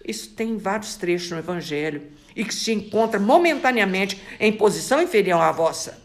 Isso 0.06 0.30
tem 0.30 0.58
vários 0.58 0.96
trechos 0.96 1.30
no 1.30 1.38
Evangelho 1.38 2.08
e 2.36 2.44
que 2.44 2.54
se 2.54 2.72
encontra 2.72 3.18
momentaneamente 3.18 4.20
em 4.38 4.52
posição 4.52 5.00
inferior 5.00 5.40
à 5.40 5.50
vossa. 5.50 6.02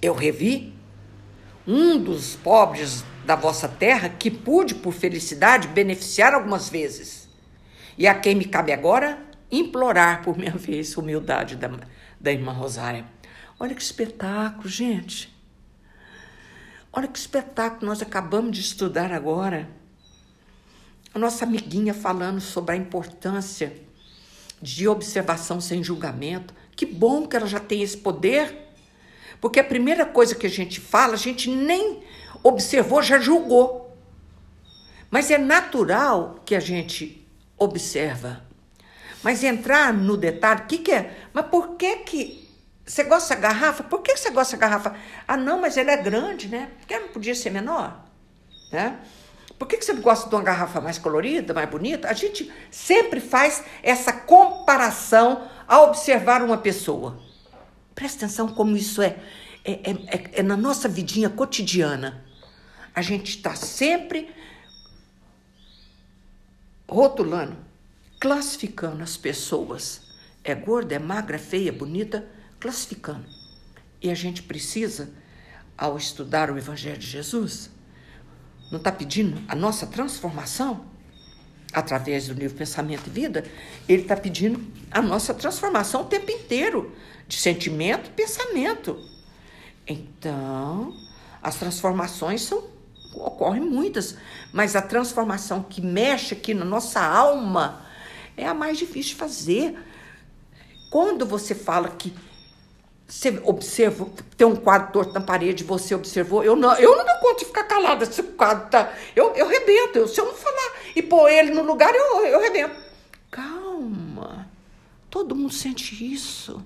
Eu 0.00 0.14
revi 0.14 0.72
um 1.66 1.98
dos 1.98 2.36
pobres 2.36 3.04
da 3.28 3.36
vossa 3.36 3.68
terra 3.68 4.08
que 4.08 4.30
pude, 4.30 4.74
por 4.74 4.94
felicidade, 4.94 5.68
beneficiar 5.68 6.32
algumas 6.32 6.70
vezes. 6.70 7.28
E 7.98 8.06
a 8.06 8.14
quem 8.14 8.34
me 8.34 8.46
cabe 8.46 8.72
agora 8.72 9.22
implorar, 9.52 10.22
por 10.22 10.38
minha 10.38 10.52
vez, 10.56 10.96
humildade 10.96 11.54
da, 11.54 11.70
da 12.18 12.32
irmã 12.32 12.52
Rosária. 12.52 13.04
Olha 13.60 13.74
que 13.74 13.82
espetáculo, 13.82 14.66
gente. 14.66 15.30
Olha 16.90 17.06
que 17.06 17.18
espetáculo 17.18 17.84
nós 17.84 18.00
acabamos 18.00 18.52
de 18.52 18.62
estudar 18.62 19.12
agora. 19.12 19.68
A 21.14 21.18
nossa 21.18 21.44
amiguinha 21.44 21.92
falando 21.92 22.40
sobre 22.40 22.76
a 22.76 22.78
importância 22.78 23.76
de 24.62 24.88
observação 24.88 25.60
sem 25.60 25.84
julgamento. 25.84 26.54
Que 26.74 26.86
bom 26.86 27.28
que 27.28 27.36
ela 27.36 27.46
já 27.46 27.60
tem 27.60 27.82
esse 27.82 27.98
poder, 27.98 28.70
porque 29.38 29.60
a 29.60 29.64
primeira 29.64 30.06
coisa 30.06 30.34
que 30.34 30.46
a 30.46 30.50
gente 30.50 30.80
fala, 30.80 31.12
a 31.12 31.18
gente 31.18 31.50
nem 31.50 32.02
observou, 32.42 33.02
já 33.02 33.18
julgou. 33.18 33.96
Mas 35.10 35.30
é 35.30 35.38
natural 35.38 36.36
que 36.44 36.54
a 36.54 36.60
gente 36.60 37.26
observa. 37.56 38.42
Mas 39.22 39.42
entrar 39.42 39.92
no 39.92 40.16
detalhe, 40.16 40.62
o 40.62 40.66
que, 40.66 40.78
que 40.78 40.92
é? 40.92 41.16
Mas 41.32 41.46
por 41.46 41.76
que 41.76 41.96
que 41.96 42.48
você 42.86 43.04
gosta 43.04 43.34
da 43.34 43.40
garrafa? 43.40 43.82
Por 43.82 44.00
que 44.00 44.16
você 44.16 44.30
gosta 44.30 44.56
da 44.56 44.60
garrafa? 44.60 44.96
Ah, 45.26 45.36
não, 45.36 45.60
mas 45.60 45.76
ela 45.76 45.90
é 45.90 45.96
grande, 45.96 46.48
né? 46.48 46.70
Por 46.78 46.86
que 46.86 46.98
não 46.98 47.08
podia 47.08 47.34
ser 47.34 47.50
menor? 47.50 48.04
Né? 48.72 48.98
Por 49.58 49.66
que, 49.66 49.76
que 49.76 49.84
você 49.84 49.94
gosta 49.94 50.28
de 50.28 50.34
uma 50.34 50.42
garrafa 50.42 50.80
mais 50.80 50.98
colorida, 50.98 51.52
mais 51.52 51.68
bonita? 51.68 52.08
A 52.08 52.12
gente 52.12 52.50
sempre 52.70 53.20
faz 53.20 53.64
essa 53.82 54.12
comparação 54.12 55.48
ao 55.66 55.88
observar 55.88 56.42
uma 56.42 56.58
pessoa. 56.58 57.18
Presta 57.94 58.24
atenção 58.24 58.48
como 58.48 58.76
isso 58.76 59.02
é, 59.02 59.16
é, 59.64 59.72
é, 59.72 60.30
é 60.34 60.42
na 60.42 60.56
nossa 60.56 60.88
vidinha 60.88 61.28
cotidiana. 61.28 62.24
A 62.98 63.00
gente 63.00 63.28
está 63.28 63.54
sempre 63.54 64.28
rotulando, 66.90 67.56
classificando 68.20 69.04
as 69.04 69.16
pessoas. 69.16 70.00
É 70.42 70.52
gorda, 70.52 70.96
é 70.96 70.98
magra, 70.98 71.36
é 71.36 71.38
feia, 71.38 71.68
é 71.68 71.72
bonita, 71.72 72.28
classificando. 72.58 73.24
E 74.02 74.10
a 74.10 74.16
gente 74.16 74.42
precisa, 74.42 75.12
ao 75.76 75.96
estudar 75.96 76.50
o 76.50 76.58
Evangelho 76.58 76.98
de 76.98 77.06
Jesus, 77.06 77.70
não 78.68 78.78
está 78.78 78.90
pedindo 78.90 79.40
a 79.46 79.54
nossa 79.54 79.86
transformação 79.86 80.84
através 81.72 82.26
do 82.26 82.34
livro 82.34 82.58
Pensamento 82.58 83.06
e 83.06 83.10
Vida, 83.10 83.44
ele 83.88 84.02
está 84.02 84.16
pedindo 84.16 84.60
a 84.90 85.00
nossa 85.00 85.32
transformação 85.32 86.00
o 86.00 86.06
tempo 86.06 86.32
inteiro 86.32 86.92
de 87.28 87.36
sentimento 87.36 88.10
e 88.10 88.12
pensamento. 88.12 89.08
Então, 89.86 90.96
As 91.40 91.54
transformações 91.54 92.42
são 92.42 92.77
ocorrem 93.18 93.62
muitas, 93.62 94.16
mas 94.52 94.74
a 94.74 94.82
transformação 94.82 95.62
que 95.62 95.80
mexe 95.80 96.34
aqui 96.34 96.54
na 96.54 96.64
nossa 96.64 97.00
alma 97.00 97.84
é 98.36 98.46
a 98.46 98.54
mais 98.54 98.78
difícil 98.78 99.12
de 99.12 99.16
fazer. 99.16 99.78
Quando 100.90 101.26
você 101.26 101.54
fala 101.54 101.88
que 101.88 102.14
você 103.06 103.40
observa, 103.42 104.06
tem 104.36 104.46
um 104.46 104.54
quadro 104.54 104.92
torto 104.92 105.14
na 105.14 105.20
parede, 105.20 105.64
você 105.64 105.94
observou, 105.94 106.44
eu 106.44 106.54
não, 106.54 106.74
eu 106.74 106.94
não 106.94 107.04
dou 107.04 107.14
conta 107.20 107.38
de 107.38 107.46
ficar 107.46 107.64
calada 107.64 108.04
se 108.04 108.20
o 108.20 108.24
quadro 108.24 108.68
tá. 108.68 108.92
Eu, 109.16 109.32
eu 109.34 109.48
rebento, 109.48 109.98
eu, 109.98 110.06
se 110.06 110.20
eu 110.20 110.26
não 110.26 110.34
falar 110.34 110.74
e 110.94 111.02
pôr 111.02 111.30
ele 111.30 111.50
no 111.50 111.62
lugar, 111.62 111.94
eu, 111.94 112.26
eu 112.26 112.40
rebento. 112.40 112.76
Calma. 113.30 114.48
Todo 115.10 115.34
mundo 115.34 115.52
sente 115.52 116.12
isso. 116.12 116.62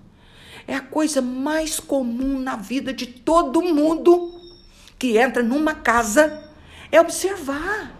É 0.67 0.75
a 0.75 0.81
coisa 0.81 1.23
mais 1.23 1.79
comum 1.79 2.41
na 2.41 2.57
vida 2.57 2.93
de 2.93 3.07
todo 3.07 3.63
mundo 3.63 4.42
que 5.03 5.19
entra 5.19 5.43
numa 5.43 5.75
casa 5.75 6.49
é 6.93 7.01
observar. 7.01 7.93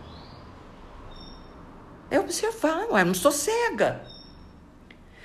É 2.09 2.21
observar, 2.21 2.87
ué, 2.93 3.03
não 3.03 3.13
sou 3.13 3.33
cega. 3.33 4.07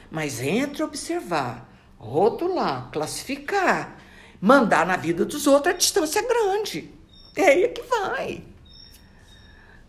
Mas 0.09 0.41
entre 0.41 0.81
observar 0.81 1.69
rotular, 1.99 2.89
classificar, 2.91 3.95
mandar 4.41 4.87
na 4.87 4.97
vida 4.97 5.23
dos 5.23 5.45
outros, 5.45 5.75
a 5.75 5.77
distância 5.77 6.19
é 6.19 6.23
grande. 6.23 6.91
É 7.35 7.43
aí 7.43 7.67
que 7.67 7.83
vai. 7.83 8.43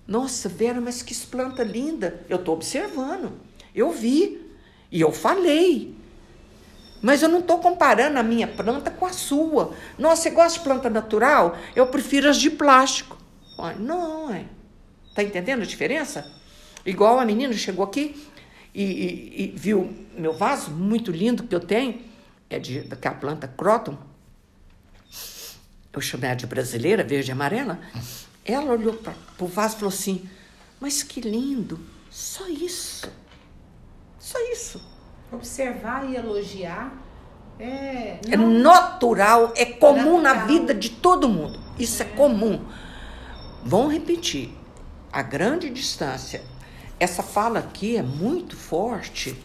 Nossa, 0.07 0.47
Vera, 0.51 0.83
mas 0.83 1.01
que 1.01 1.15
planta 1.27 1.65
linda. 1.65 2.23
Eu 2.29 2.37
estou 2.37 2.55
observando. 2.55 3.41
Eu 3.75 3.91
vi. 3.93 4.47
E 4.93 5.01
eu 5.01 5.11
falei. 5.11 5.98
Mas 7.01 7.23
eu 7.23 7.29
não 7.29 7.41
estou 7.41 7.59
comparando 7.59 8.19
a 8.19 8.23
minha 8.23 8.47
planta 8.47 8.91
com 8.91 9.07
a 9.07 9.13
sua. 9.13 9.75
Nossa, 9.99 10.23
você 10.23 10.31
gosta 10.31 10.59
de 10.59 10.65
planta 10.65 10.91
natural? 10.91 11.57
Eu 11.77 11.87
prefiro 11.87 12.29
as 12.29 12.37
de 12.37 12.51
plástico. 12.51 13.17
Não, 13.79 14.33
é. 14.33 14.45
Tá 15.15 15.23
entendendo 15.23 15.63
a 15.63 15.67
diferença? 15.67 16.31
Igual 16.85 17.19
a 17.19 17.25
menina 17.25 17.53
chegou 17.53 17.85
aqui, 17.85 18.29
e, 18.75 18.83
e, 18.83 19.45
e 19.45 19.55
viu 19.57 20.07
meu 20.17 20.33
vaso 20.33 20.71
muito 20.71 21.11
lindo 21.11 21.43
que 21.43 21.55
eu 21.55 21.61
tenho, 21.61 22.03
é 22.49 22.59
de, 22.59 22.81
daquela 22.81 23.17
planta 23.17 23.49
Croton, 23.49 23.99
eu 25.93 26.01
chamei 26.01 26.35
de 26.37 26.47
brasileira, 26.47 27.03
verde 27.03 27.31
e 27.31 27.33
amarela. 27.33 27.81
Ela 28.45 28.73
olhou 28.73 28.95
para 28.95 29.15
o 29.41 29.47
vaso 29.47 29.75
e 29.75 29.79
falou 29.81 29.93
assim: 29.93 30.29
Mas 30.79 31.03
que 31.03 31.21
lindo, 31.21 31.81
só 32.09 32.47
isso. 32.49 33.11
Só 34.21 34.39
isso. 34.53 34.81
Observar 35.31 36.09
e 36.09 36.17
elogiar 36.17 36.93
é. 37.59 38.19
É 38.31 38.37
natural, 38.37 39.53
é 39.57 39.65
comum 39.65 40.21
natural. 40.21 40.23
na 40.23 40.35
vida 40.47 40.75
de 40.75 40.91
todo 40.91 41.29
mundo. 41.29 41.59
Isso 41.79 42.03
é, 42.03 42.07
é 42.07 42.09
comum. 42.11 42.65
Vamos 43.65 43.93
repetir. 43.93 44.51
A 45.13 45.23
grande 45.23 45.71
distância 45.71 46.43
essa 47.01 47.23
fala 47.23 47.61
aqui 47.61 47.97
é 47.97 48.03
muito 48.03 48.57
forte. 48.57 49.37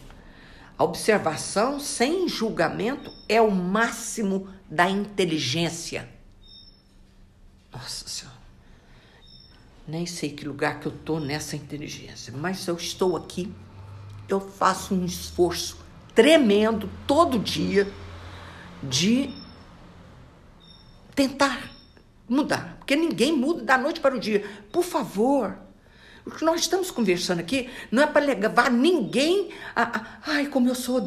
A 0.78 0.84
observação 0.84 1.80
sem 1.80 2.28
julgamento 2.28 3.14
é 3.30 3.40
o 3.40 3.52
máximo 3.52 4.48
da 4.70 4.90
inteligência. 4.90 6.10
Nossa 7.72 8.08
Senhora. 8.08 8.38
Nem 9.88 10.06
sei 10.06 10.32
que 10.32 10.48
lugar 10.48 10.80
que 10.80 10.88
eu 10.88 10.96
estou 10.96 11.20
nessa 11.20 11.56
inteligência, 11.56 12.34
mas 12.36 12.66
eu 12.68 12.76
estou 12.76 13.16
aqui. 13.16 13.54
Eu 14.28 14.40
faço 14.40 14.94
um 14.94 15.06
esforço 15.06 15.78
tremendo 16.16 16.90
todo 17.08 17.40
dia 17.40 17.92
de 18.82 19.30
tentar 21.16 21.70
mudar, 22.28 22.76
porque 22.80 22.96
ninguém 22.96 23.32
muda 23.32 23.64
da 23.64 23.78
noite 23.78 24.00
para 24.00 24.16
o 24.16 24.20
dia. 24.20 24.44
Por 24.72 24.84
favor, 24.84 25.58
o 26.26 26.32
que 26.32 26.46
nós 26.46 26.62
estamos 26.62 26.90
conversando 26.90 27.40
aqui 27.40 27.70
não 27.92 28.02
é 28.02 28.08
para 28.08 28.26
levar 28.26 28.72
ninguém 28.72 29.50
a, 29.76 29.84
a, 29.84 30.06
ai, 30.26 30.46
como 30.48 30.70
eu 30.70 30.76
sou 30.76 31.02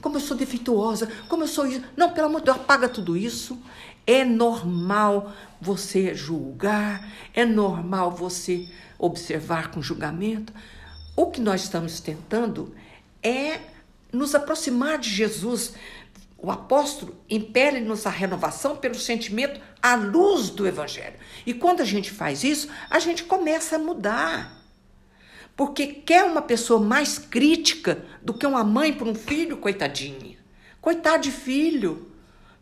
como 0.00 0.16
eu 0.16 0.20
sou 0.20 0.36
defeituosa, 0.36 1.08
como 1.28 1.44
eu 1.44 1.48
sou 1.48 1.66
isso. 1.66 1.82
Não, 1.96 2.12
pelo 2.12 2.26
amor 2.26 2.40
de 2.40 2.46
Deus, 2.46 2.58
apaga 2.58 2.88
tudo 2.88 3.16
isso. 3.16 3.58
É 4.06 4.24
normal 4.24 5.32
você 5.60 6.14
julgar, 6.14 7.06
é 7.32 7.44
normal 7.44 8.10
você 8.10 8.68
observar 8.98 9.70
com 9.70 9.80
julgamento. 9.80 10.52
O 11.20 11.26
que 11.26 11.38
nós 11.38 11.64
estamos 11.64 12.00
tentando 12.00 12.74
é 13.22 13.60
nos 14.10 14.34
aproximar 14.34 14.96
de 14.96 15.10
Jesus. 15.10 15.74
O 16.38 16.50
apóstolo 16.50 17.14
impele-nos 17.28 18.06
a 18.06 18.10
renovação 18.10 18.74
pelo 18.74 18.94
sentimento 18.94 19.60
à 19.82 19.96
luz 19.96 20.48
do 20.48 20.66
Evangelho. 20.66 21.18
E 21.44 21.52
quando 21.52 21.82
a 21.82 21.84
gente 21.84 22.10
faz 22.10 22.42
isso, 22.42 22.70
a 22.88 22.98
gente 22.98 23.24
começa 23.24 23.76
a 23.76 23.78
mudar. 23.78 24.64
Porque 25.54 25.88
quer 25.88 26.24
uma 26.24 26.40
pessoa 26.40 26.80
mais 26.80 27.18
crítica 27.18 28.02
do 28.22 28.32
que 28.32 28.46
uma 28.46 28.64
mãe 28.64 28.90
para 28.90 29.06
um 29.06 29.14
filho, 29.14 29.58
coitadinha. 29.58 30.38
Coitado 30.80 31.24
de 31.24 31.30
filho. 31.30 32.10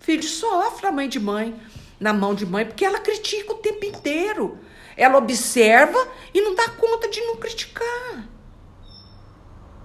Filho 0.00 0.24
sofre 0.24 0.88
a 0.88 0.90
mãe 0.90 1.08
de 1.08 1.20
mãe, 1.20 1.54
na 2.00 2.12
mão 2.12 2.34
de 2.34 2.44
mãe, 2.44 2.66
porque 2.66 2.84
ela 2.84 2.98
critica 2.98 3.52
o 3.52 3.58
tempo 3.58 3.86
inteiro. 3.86 4.58
Ela 4.96 5.16
observa 5.16 6.08
e 6.34 6.40
não 6.40 6.56
dá 6.56 6.68
conta 6.70 7.08
de 7.08 7.20
não 7.20 7.36
criticar. 7.36 8.36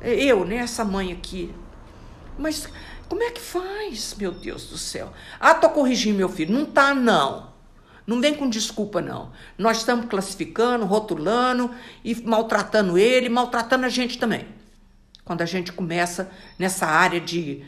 Eu, 0.04 0.46
né, 0.46 0.58
essa 0.58 0.84
mãe 0.84 1.12
aqui. 1.12 1.54
Mas 2.38 2.68
como 3.08 3.24
é 3.24 3.32
que 3.32 3.40
faz, 3.40 4.16
meu 4.18 4.32
Deus 4.32 4.66
do 4.68 4.78
céu? 4.78 5.14
Ah, 5.40 5.54
tô 5.54 5.70
corrigindo 5.70 6.18
meu 6.18 6.30
filho. 6.30 6.54
Não 6.54 6.66
tá, 6.66 6.94
não. 6.94 7.54
Não 8.06 8.20
vem 8.20 8.34
com 8.34 8.50
desculpa, 8.50 9.02
não. 9.02 9.32
Nós 9.58 9.78
estamos 9.78 10.08
classificando, 10.08 10.86
rotulando 10.86 11.74
e 12.04 12.16
maltratando 12.16 12.98
ele, 12.98 13.30
maltratando 13.30 13.86
a 13.86 13.90
gente 13.90 14.18
também. 14.18 14.46
Quando 15.24 15.42
a 15.42 15.46
gente 15.46 15.72
começa 15.72 16.30
nessa 16.60 16.86
área 16.86 17.20
de, 17.20 17.64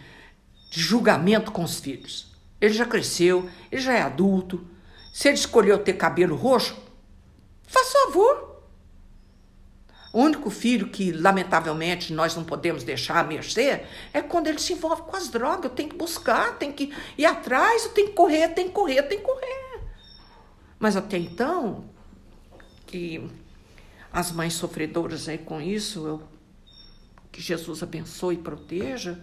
de 0.69 0.81
julgamento 0.81 1.51
com 1.51 1.63
os 1.63 1.79
filhos. 1.79 2.33
Ele 2.59 2.73
já 2.73 2.85
cresceu, 2.85 3.49
ele 3.71 3.81
já 3.81 3.93
é 3.93 4.01
adulto. 4.01 4.65
Se 5.13 5.29
ele 5.29 5.37
escolheu 5.37 5.77
ter 5.77 5.93
cabelo 5.93 6.35
roxo, 6.35 6.75
faz 7.63 7.93
favor. 7.93 8.54
O 10.15 10.21
único 10.21 10.49
filho 10.49 10.87
que, 10.87 11.11
lamentavelmente, 11.11 12.13
nós 12.13 12.37
não 12.37 12.45
podemos 12.45 12.85
deixar 12.85 13.17
a 13.17 13.23
mercê 13.25 13.83
é 14.13 14.21
quando 14.21 14.47
ele 14.47 14.59
se 14.59 14.71
envolve 14.71 15.01
com 15.01 15.13
as 15.13 15.27
drogas. 15.27 15.65
Eu 15.65 15.71
tenho 15.71 15.89
que 15.89 15.97
buscar, 15.97 16.57
tenho 16.57 16.71
que 16.71 16.95
ir 17.17 17.25
atrás, 17.25 17.83
eu 17.83 17.91
tenho 17.91 18.07
que 18.07 18.13
correr, 18.13 18.47
tenho 18.53 18.69
que 18.69 18.73
correr, 18.73 19.03
tenho 19.03 19.19
que 19.19 19.27
correr. 19.27 19.81
Mas 20.79 20.95
até 20.95 21.17
então, 21.17 21.83
que 22.87 23.29
as 24.09 24.31
mães 24.31 24.53
sofredoras 24.53 25.27
aí 25.27 25.37
com 25.37 25.59
isso, 25.59 26.07
eu, 26.07 26.23
que 27.29 27.41
Jesus 27.41 27.83
abençoe 27.83 28.35
e 28.35 28.37
proteja, 28.37 29.19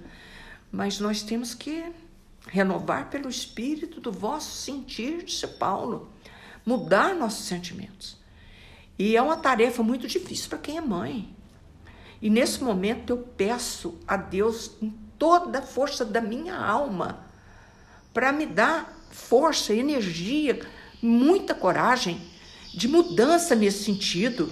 mas 0.70 1.00
nós 1.00 1.22
temos 1.22 1.55
que 1.55 1.90
renovar 2.48 3.09
pelo 3.09 3.31
Espírito 3.31 3.98
do 3.98 4.12
vosso 4.12 4.55
sentir, 4.59 5.24
disse 5.24 5.46
Paulo, 5.46 6.12
mudar 6.66 7.14
nossos 7.14 7.46
sentimentos. 7.46 8.20
E 8.98 9.16
é 9.16 9.22
uma 9.22 9.37
tarefa 9.37 9.83
muito 9.83 10.07
difícil 10.07 10.48
para 10.48 10.59
quem 10.59 10.76
é 10.76 10.81
mãe. 10.81 11.35
E 12.20 12.31
nesse 12.31 12.62
momento 12.62 13.11
eu 13.11 13.18
peço 13.18 13.98
a 14.07 14.16
Deus 14.16 14.72
em 14.81 14.90
toda 15.18 15.59
a 15.59 15.62
força 15.62 16.05
da 16.05 16.20
minha 16.20 16.57
alma 16.57 17.26
para 18.12 18.33
me 18.33 18.46
dar 18.46 18.92
força, 19.11 19.74
energia, 19.74 20.61
muita 21.00 21.55
coragem 21.55 22.20
de 22.74 22.88
mudança 22.88 23.55
nesse 23.55 23.85
sentido, 23.85 24.50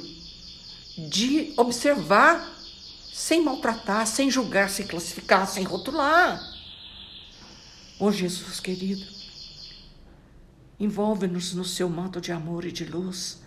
de 1.08 1.54
observar 1.56 2.56
sem 3.12 3.42
maltratar, 3.42 4.06
sem 4.06 4.30
julgar, 4.30 4.68
sem 4.68 4.86
classificar, 4.86 5.46
sem 5.46 5.64
rotular. 5.64 6.40
Ô 7.98 8.06
oh, 8.06 8.12
Jesus 8.12 8.60
querido, 8.60 9.06
envolve-nos 10.78 11.52
no 11.54 11.64
seu 11.64 11.88
manto 11.88 12.20
de 12.20 12.32
amor 12.32 12.64
e 12.64 12.72
de 12.72 12.84
luz 12.84 13.42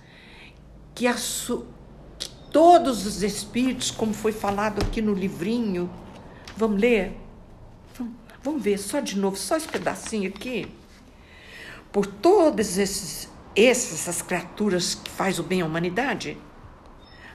que, 0.94 1.08
a 1.08 1.14
que 1.14 2.30
todos 2.52 3.06
os 3.06 3.24
espíritos, 3.24 3.92
como 3.92 4.14
foi 4.14 4.32
falado 4.32 4.82
aqui 4.82 5.02
no 5.02 5.14
livrinho, 5.14 5.90
vamos 6.56 6.80
ler? 6.80 7.18
Vamos, 7.98 8.14
vamos 8.44 8.64
ver 8.64 8.78
só 8.78 9.00
de 9.00 9.18
novo, 9.18 9.36
só 9.36 9.58
esse 9.58 9.68
pedacinho 9.68 10.30
aqui. 10.30 10.68
Por 11.92 12.06
todas 12.06 12.78
esses, 12.78 13.30
essas 13.56 14.22
criaturas 14.22 14.96
que 14.96 15.10
faz 15.10 15.40
o 15.40 15.44
bem 15.44 15.62
à 15.62 15.66
humanidade, 15.66 16.38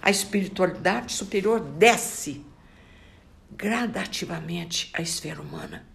a 0.01 0.11
espiritualidade 0.11 1.13
superior 1.13 1.61
desce 1.61 2.45
gradativamente 3.51 4.91
à 4.95 5.03
esfera 5.03 5.41
humana. 5.41 5.87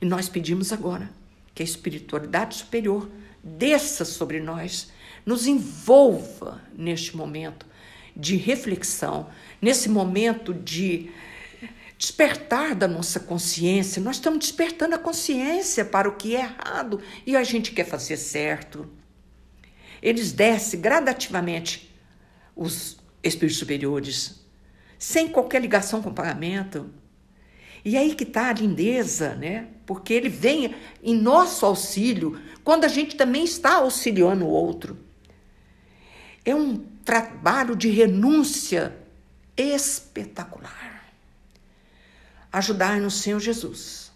E 0.00 0.04
nós 0.04 0.28
pedimos 0.28 0.72
agora 0.72 1.10
que 1.54 1.62
a 1.62 1.64
espiritualidade 1.64 2.56
superior 2.56 3.08
desça 3.42 4.04
sobre 4.04 4.40
nós 4.40 4.90
nos 5.24 5.46
envolva 5.46 6.62
neste 6.76 7.16
momento 7.16 7.66
de 8.14 8.36
reflexão, 8.36 9.28
nesse 9.60 9.88
momento 9.88 10.52
de, 10.52 11.10
despertar 12.02 12.74
da 12.74 12.88
nossa 12.88 13.20
consciência. 13.20 14.02
Nós 14.02 14.16
estamos 14.16 14.40
despertando 14.40 14.96
a 14.96 14.98
consciência 14.98 15.84
para 15.84 16.08
o 16.08 16.16
que 16.16 16.34
é 16.34 16.40
errado 16.40 17.00
e 17.24 17.36
a 17.36 17.44
gente 17.44 17.70
quer 17.70 17.86
fazer 17.86 18.16
certo. 18.16 18.90
Eles 20.02 20.32
descem 20.32 20.80
gradativamente 20.80 21.94
os 22.56 22.98
espíritos 23.22 23.56
superiores, 23.56 24.44
sem 24.98 25.28
qualquer 25.28 25.62
ligação 25.62 26.02
com 26.02 26.10
o 26.10 26.14
pagamento. 26.14 26.92
E 27.84 27.96
aí 27.96 28.14
que 28.14 28.24
está 28.24 28.48
a 28.48 28.52
lindeza, 28.52 29.34
né? 29.34 29.68
Porque 29.84 30.12
ele 30.12 30.28
vem 30.28 30.74
em 31.02 31.14
nosso 31.14 31.66
auxílio 31.66 32.40
quando 32.62 32.84
a 32.84 32.88
gente 32.88 33.16
também 33.16 33.44
está 33.44 33.76
auxiliando 33.76 34.44
o 34.44 34.50
outro. 34.50 34.96
É 36.44 36.54
um 36.54 36.78
trabalho 37.04 37.74
de 37.74 37.88
renúncia 37.88 38.96
espetacular 39.56 40.92
ajudar-nos, 42.52 43.14
Senhor 43.14 43.40
Jesus, 43.40 44.12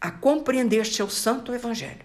a 0.00 0.10
compreender 0.10 0.84
seu 0.84 1.08
santo 1.08 1.54
evangelho. 1.54 2.04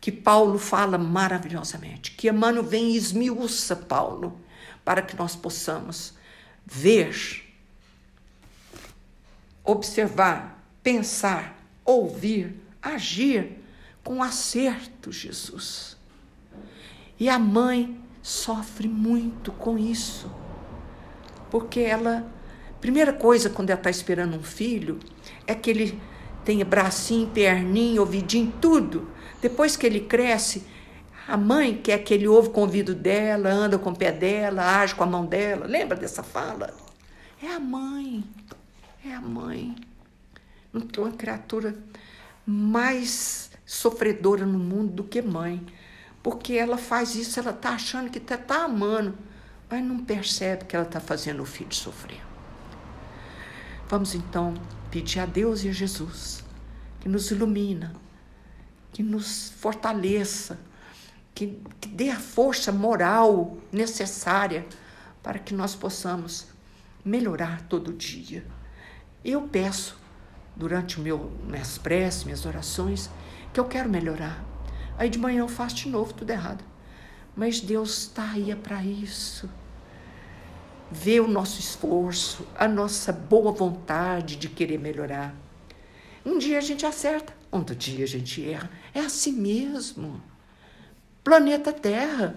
Que 0.00 0.10
Paulo 0.10 0.58
fala 0.58 0.98
maravilhosamente, 0.98 2.10
que 2.10 2.28
Emmanuel 2.28 2.64
vem 2.64 2.90
e 2.90 2.96
esmiuça 2.96 3.76
Paulo, 3.76 4.40
para 4.84 5.00
que 5.00 5.16
nós 5.16 5.36
possamos 5.36 6.14
ver, 6.66 7.51
observar, 9.64 10.64
pensar, 10.82 11.56
ouvir, 11.84 12.54
agir 12.80 13.58
com 14.02 14.22
acerto, 14.22 15.12
Jesus. 15.12 15.96
E 17.18 17.28
a 17.28 17.38
mãe 17.38 18.00
sofre 18.20 18.88
muito 18.88 19.52
com 19.52 19.78
isso, 19.78 20.30
porque 21.50 21.80
ela 21.80 22.30
Primeira 22.82 23.12
coisa 23.12 23.48
quando 23.48 23.70
ela 23.70 23.78
está 23.78 23.90
esperando 23.90 24.36
um 24.36 24.42
filho 24.42 24.98
é 25.46 25.54
que 25.54 25.70
ele 25.70 26.02
tenha 26.44 26.64
bracinho, 26.64 27.28
perninho, 27.28 28.00
ouvidinho, 28.00 28.52
tudo. 28.60 29.08
Depois 29.40 29.76
que 29.76 29.86
ele 29.86 30.00
cresce, 30.00 30.66
a 31.28 31.36
mãe 31.36 31.76
quer 31.80 31.98
que 31.98 32.12
ele 32.12 32.26
ouve 32.26 32.48
o 32.48 32.50
convido 32.50 32.92
dela, 32.92 33.48
anda 33.48 33.78
com 33.78 33.90
o 33.90 33.96
pé 33.96 34.10
dela, 34.10 34.80
age 34.80 34.96
com 34.96 35.04
a 35.04 35.06
mão 35.06 35.24
dela. 35.24 35.64
Lembra 35.64 35.96
dessa 35.96 36.24
fala? 36.24 36.74
É 37.40 37.52
a 37.52 37.60
mãe. 37.60 38.24
É 39.04 39.14
a 39.14 39.20
mãe. 39.20 39.76
Não 40.72 40.80
tem 40.80 41.02
uma 41.02 41.12
criatura 41.12 41.76
mais 42.46 43.50
sofredora 43.66 44.46
no 44.46 44.58
mundo 44.58 44.92
do 44.92 45.04
que 45.04 45.20
mãe. 45.20 45.64
Porque 46.22 46.54
ela 46.54 46.78
faz 46.78 47.14
isso, 47.16 47.40
ela 47.40 47.50
está 47.50 47.70
achando 47.70 48.10
que 48.10 48.18
está 48.18 48.36
tá 48.36 48.64
amando, 48.64 49.18
mas 49.68 49.84
não 49.84 50.04
percebe 50.04 50.66
que 50.66 50.76
ela 50.76 50.84
está 50.84 51.00
fazendo 51.00 51.42
o 51.42 51.46
filho 51.46 51.74
sofrer. 51.74 52.20
Vamos 53.88 54.14
então 54.14 54.54
pedir 54.90 55.18
a 55.18 55.26
Deus 55.26 55.64
e 55.64 55.68
a 55.68 55.72
Jesus 55.72 56.42
que 57.00 57.08
nos 57.08 57.32
ilumina, 57.32 57.92
que 58.92 59.02
nos 59.02 59.50
fortaleça, 59.58 60.60
que, 61.34 61.60
que 61.80 61.88
dê 61.88 62.10
a 62.10 62.20
força 62.20 62.70
moral 62.70 63.58
necessária 63.72 64.64
para 65.20 65.40
que 65.40 65.52
nós 65.52 65.74
possamos 65.74 66.46
melhorar 67.04 67.62
todo 67.62 67.92
dia. 67.92 68.46
Eu 69.24 69.42
peço, 69.42 69.96
durante 70.56 70.98
o 70.98 71.02
meu, 71.02 71.30
minhas 71.46 71.78
preces, 71.78 72.24
minhas 72.24 72.44
orações, 72.44 73.10
que 73.52 73.60
eu 73.60 73.64
quero 73.64 73.88
melhorar. 73.88 74.44
Aí 74.98 75.08
de 75.08 75.18
manhã 75.18 75.40
eu 75.40 75.48
faço 75.48 75.76
de 75.76 75.88
novo 75.88 76.12
tudo 76.12 76.30
errado. 76.30 76.64
Mas 77.34 77.60
Deus 77.60 78.02
está 78.02 78.32
aí 78.32 78.54
para 78.54 78.84
isso 78.84 79.48
vê 80.92 81.20
o 81.20 81.26
nosso 81.26 81.58
esforço, 81.58 82.46
a 82.54 82.68
nossa 82.68 83.12
boa 83.12 83.50
vontade 83.50 84.36
de 84.36 84.48
querer 84.48 84.78
melhorar. 84.78 85.34
Um 86.24 86.38
dia 86.38 86.58
a 86.58 86.60
gente 86.60 86.84
acerta, 86.84 87.34
outro 87.50 87.74
dia 87.74 88.04
a 88.04 88.08
gente 88.08 88.46
erra. 88.46 88.70
É 88.92 89.00
assim 89.00 89.32
mesmo. 89.32 90.22
Planeta 91.24 91.72
Terra. 91.72 92.36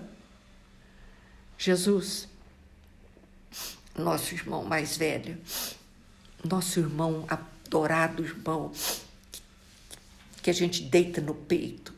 Jesus, 1.57 2.29
nosso 3.97 4.33
irmão 4.33 4.63
mais 4.63 4.95
velho, 4.95 5.37
nosso 6.45 6.79
irmão 6.79 7.25
adorado 7.27 8.23
irmão, 8.23 8.71
que 10.41 10.49
a 10.49 10.53
gente 10.53 10.83
deita 10.83 11.19
no 11.19 11.33
peito, 11.33 11.93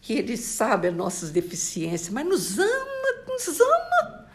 que 0.00 0.14
ele 0.14 0.36
sabe 0.36 0.88
as 0.88 0.94
nossas 0.94 1.30
deficiências, 1.30 2.08
mas 2.08 2.26
nos 2.26 2.58
ama, 2.58 3.24
nos 3.28 3.60
ama 3.60 4.30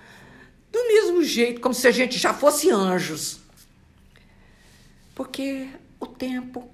do 0.72 0.88
mesmo 0.88 1.24
jeito, 1.24 1.62
como 1.62 1.74
se 1.74 1.88
a 1.88 1.92
gente 1.92 2.18
já 2.18 2.34
fosse 2.34 2.70
anjos. 2.70 3.40
Porque 5.16 5.70
o 6.00 6.06
tempo 6.06 6.70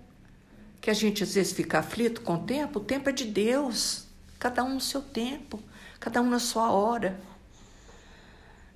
que 0.81 0.89
a 0.89 0.93
gente 0.93 1.23
às 1.23 1.35
vezes 1.35 1.53
fica 1.53 1.79
aflito 1.79 2.21
com 2.21 2.35
o 2.35 2.43
tempo, 2.43 2.79
o 2.79 2.83
tempo 2.83 3.09
é 3.09 3.13
de 3.13 3.25
Deus. 3.25 4.07
Cada 4.39 4.63
um 4.63 4.73
no 4.73 4.81
seu 4.81 5.01
tempo, 5.01 5.61
cada 5.99 6.19
um 6.21 6.29
na 6.29 6.39
sua 6.39 6.71
hora. 6.71 7.19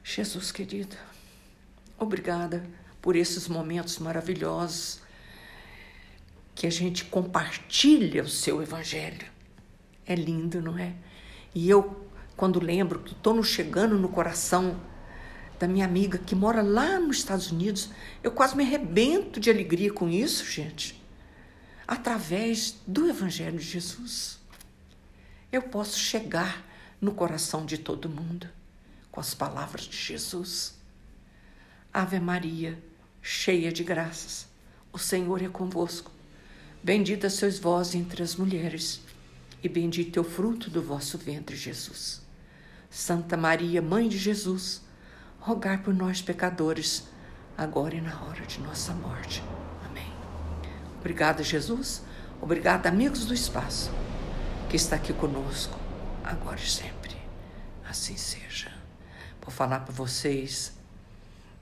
Jesus 0.04 0.52
querido, 0.52 0.96
obrigada 1.98 2.64
por 3.06 3.16
esses 3.16 3.48
momentos 3.48 4.00
maravilhosos 4.00 5.00
que 6.56 6.66
a 6.66 6.72
gente 6.72 7.06
compartilha 7.06 8.24
o 8.24 8.28
seu 8.28 8.64
evangelho. 8.64 9.28
É 10.08 10.16
lindo, 10.16 10.60
não 10.60 10.76
é? 10.76 10.96
E 11.54 11.70
eu, 11.70 12.10
quando 12.36 12.60
lembro 12.60 13.02
que 13.02 13.14
estou 13.14 13.44
chegando 13.44 13.96
no 13.96 14.10
coração 14.10 14.82
da 15.60 15.68
minha 15.68 15.86
amiga 15.86 16.18
que 16.18 16.34
mora 16.34 16.64
lá 16.64 17.00
nos 17.00 17.18
Estados 17.18 17.52
Unidos. 17.52 17.92
Eu 18.24 18.32
quase 18.32 18.58
me 18.58 18.64
arrebento 18.64 19.40
de 19.40 19.52
alegria 19.52 19.94
com 19.94 20.10
isso, 20.10 20.44
gente. 20.44 21.00
Através 21.88 22.76
do 22.88 23.08
Evangelho 23.08 23.60
de 23.60 23.66
Jesus, 23.66 24.40
eu 25.52 25.62
posso 25.62 26.00
chegar 26.00 26.66
no 27.00 27.14
coração 27.14 27.68
de 27.68 27.78
todo 27.78 28.10
mundo 28.10 28.50
com 29.12 29.20
as 29.20 29.36
palavras 29.36 29.84
de 29.84 29.96
Jesus. 29.96 30.76
Ave 31.94 32.20
Maria, 32.20 32.78
cheia 33.28 33.72
de 33.72 33.84
graças, 33.84 34.48
o 34.94 35.00
Senhor 35.00 35.42
é 35.42 35.50
convosco. 35.50 36.12
Bendita 36.84 37.28
sois 37.28 37.58
vós 37.58 37.96
entre 37.96 38.22
as 38.22 38.36
mulheres, 38.36 39.02
e 39.64 39.68
bendito 39.68 40.20
é 40.20 40.22
o 40.22 40.24
fruto 40.24 40.70
do 40.70 40.80
vosso 40.80 41.18
ventre, 41.18 41.56
Jesus. 41.56 42.22
Santa 42.88 43.36
Maria, 43.36 43.82
Mãe 43.82 44.08
de 44.08 44.16
Jesus, 44.16 44.84
rogar 45.40 45.82
por 45.82 45.92
nós, 45.92 46.22
pecadores, 46.22 47.08
agora 47.58 47.96
e 47.96 48.02
na 48.02 48.16
hora 48.26 48.46
de 48.46 48.60
nossa 48.60 48.94
morte. 48.94 49.42
Amém. 49.84 50.14
Obrigada, 51.00 51.42
Jesus. 51.42 52.04
Obrigada, 52.40 52.90
amigos 52.90 53.26
do 53.26 53.34
espaço, 53.34 53.90
que 54.70 54.76
está 54.76 54.98
aqui 54.98 55.14
conosco, 55.14 55.80
agora 56.24 56.60
e 56.60 56.70
sempre. 56.70 57.18
Assim 57.90 58.18
seja. 58.18 58.72
Vou 59.42 59.50
falar 59.50 59.80
para 59.80 59.94
vocês 59.94 60.75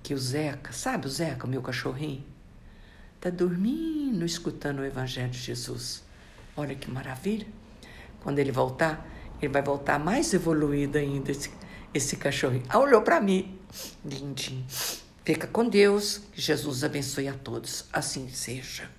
que 0.04 0.14
o 0.14 0.18
Zeca, 0.18 0.74
sabe 0.74 1.08
o 1.08 1.10
Zeca, 1.10 1.48
meu 1.48 1.62
cachorrinho? 1.62 2.24
Está 3.16 3.30
dormindo, 3.30 4.26
escutando 4.26 4.80
o 4.80 4.86
Evangelho 4.86 5.30
de 5.30 5.40
Jesus. 5.40 6.04
Olha 6.58 6.76
que 6.76 6.92
maravilha. 6.92 7.48
Quando 8.20 8.40
ele 8.40 8.52
voltar, 8.52 9.10
ele 9.42 9.52
vai 9.52 9.62
voltar 9.62 9.98
mais 9.98 10.34
evoluído 10.34 10.98
ainda, 10.98 11.32
esse, 11.32 11.50
esse 11.94 12.18
cachorrinho. 12.18 12.66
Ah, 12.68 12.80
olhou 12.80 13.02
para 13.02 13.22
mim. 13.22 13.58
Lindinho. 14.04 14.66
Fica 15.24 15.48
com 15.48 15.70
Deus. 15.70 16.22
Que 16.34 16.42
Jesus 16.42 16.84
abençoe 16.84 17.30
a 17.30 17.34
todos. 17.34 17.86
Assim 17.94 18.30
seja. 18.30 18.90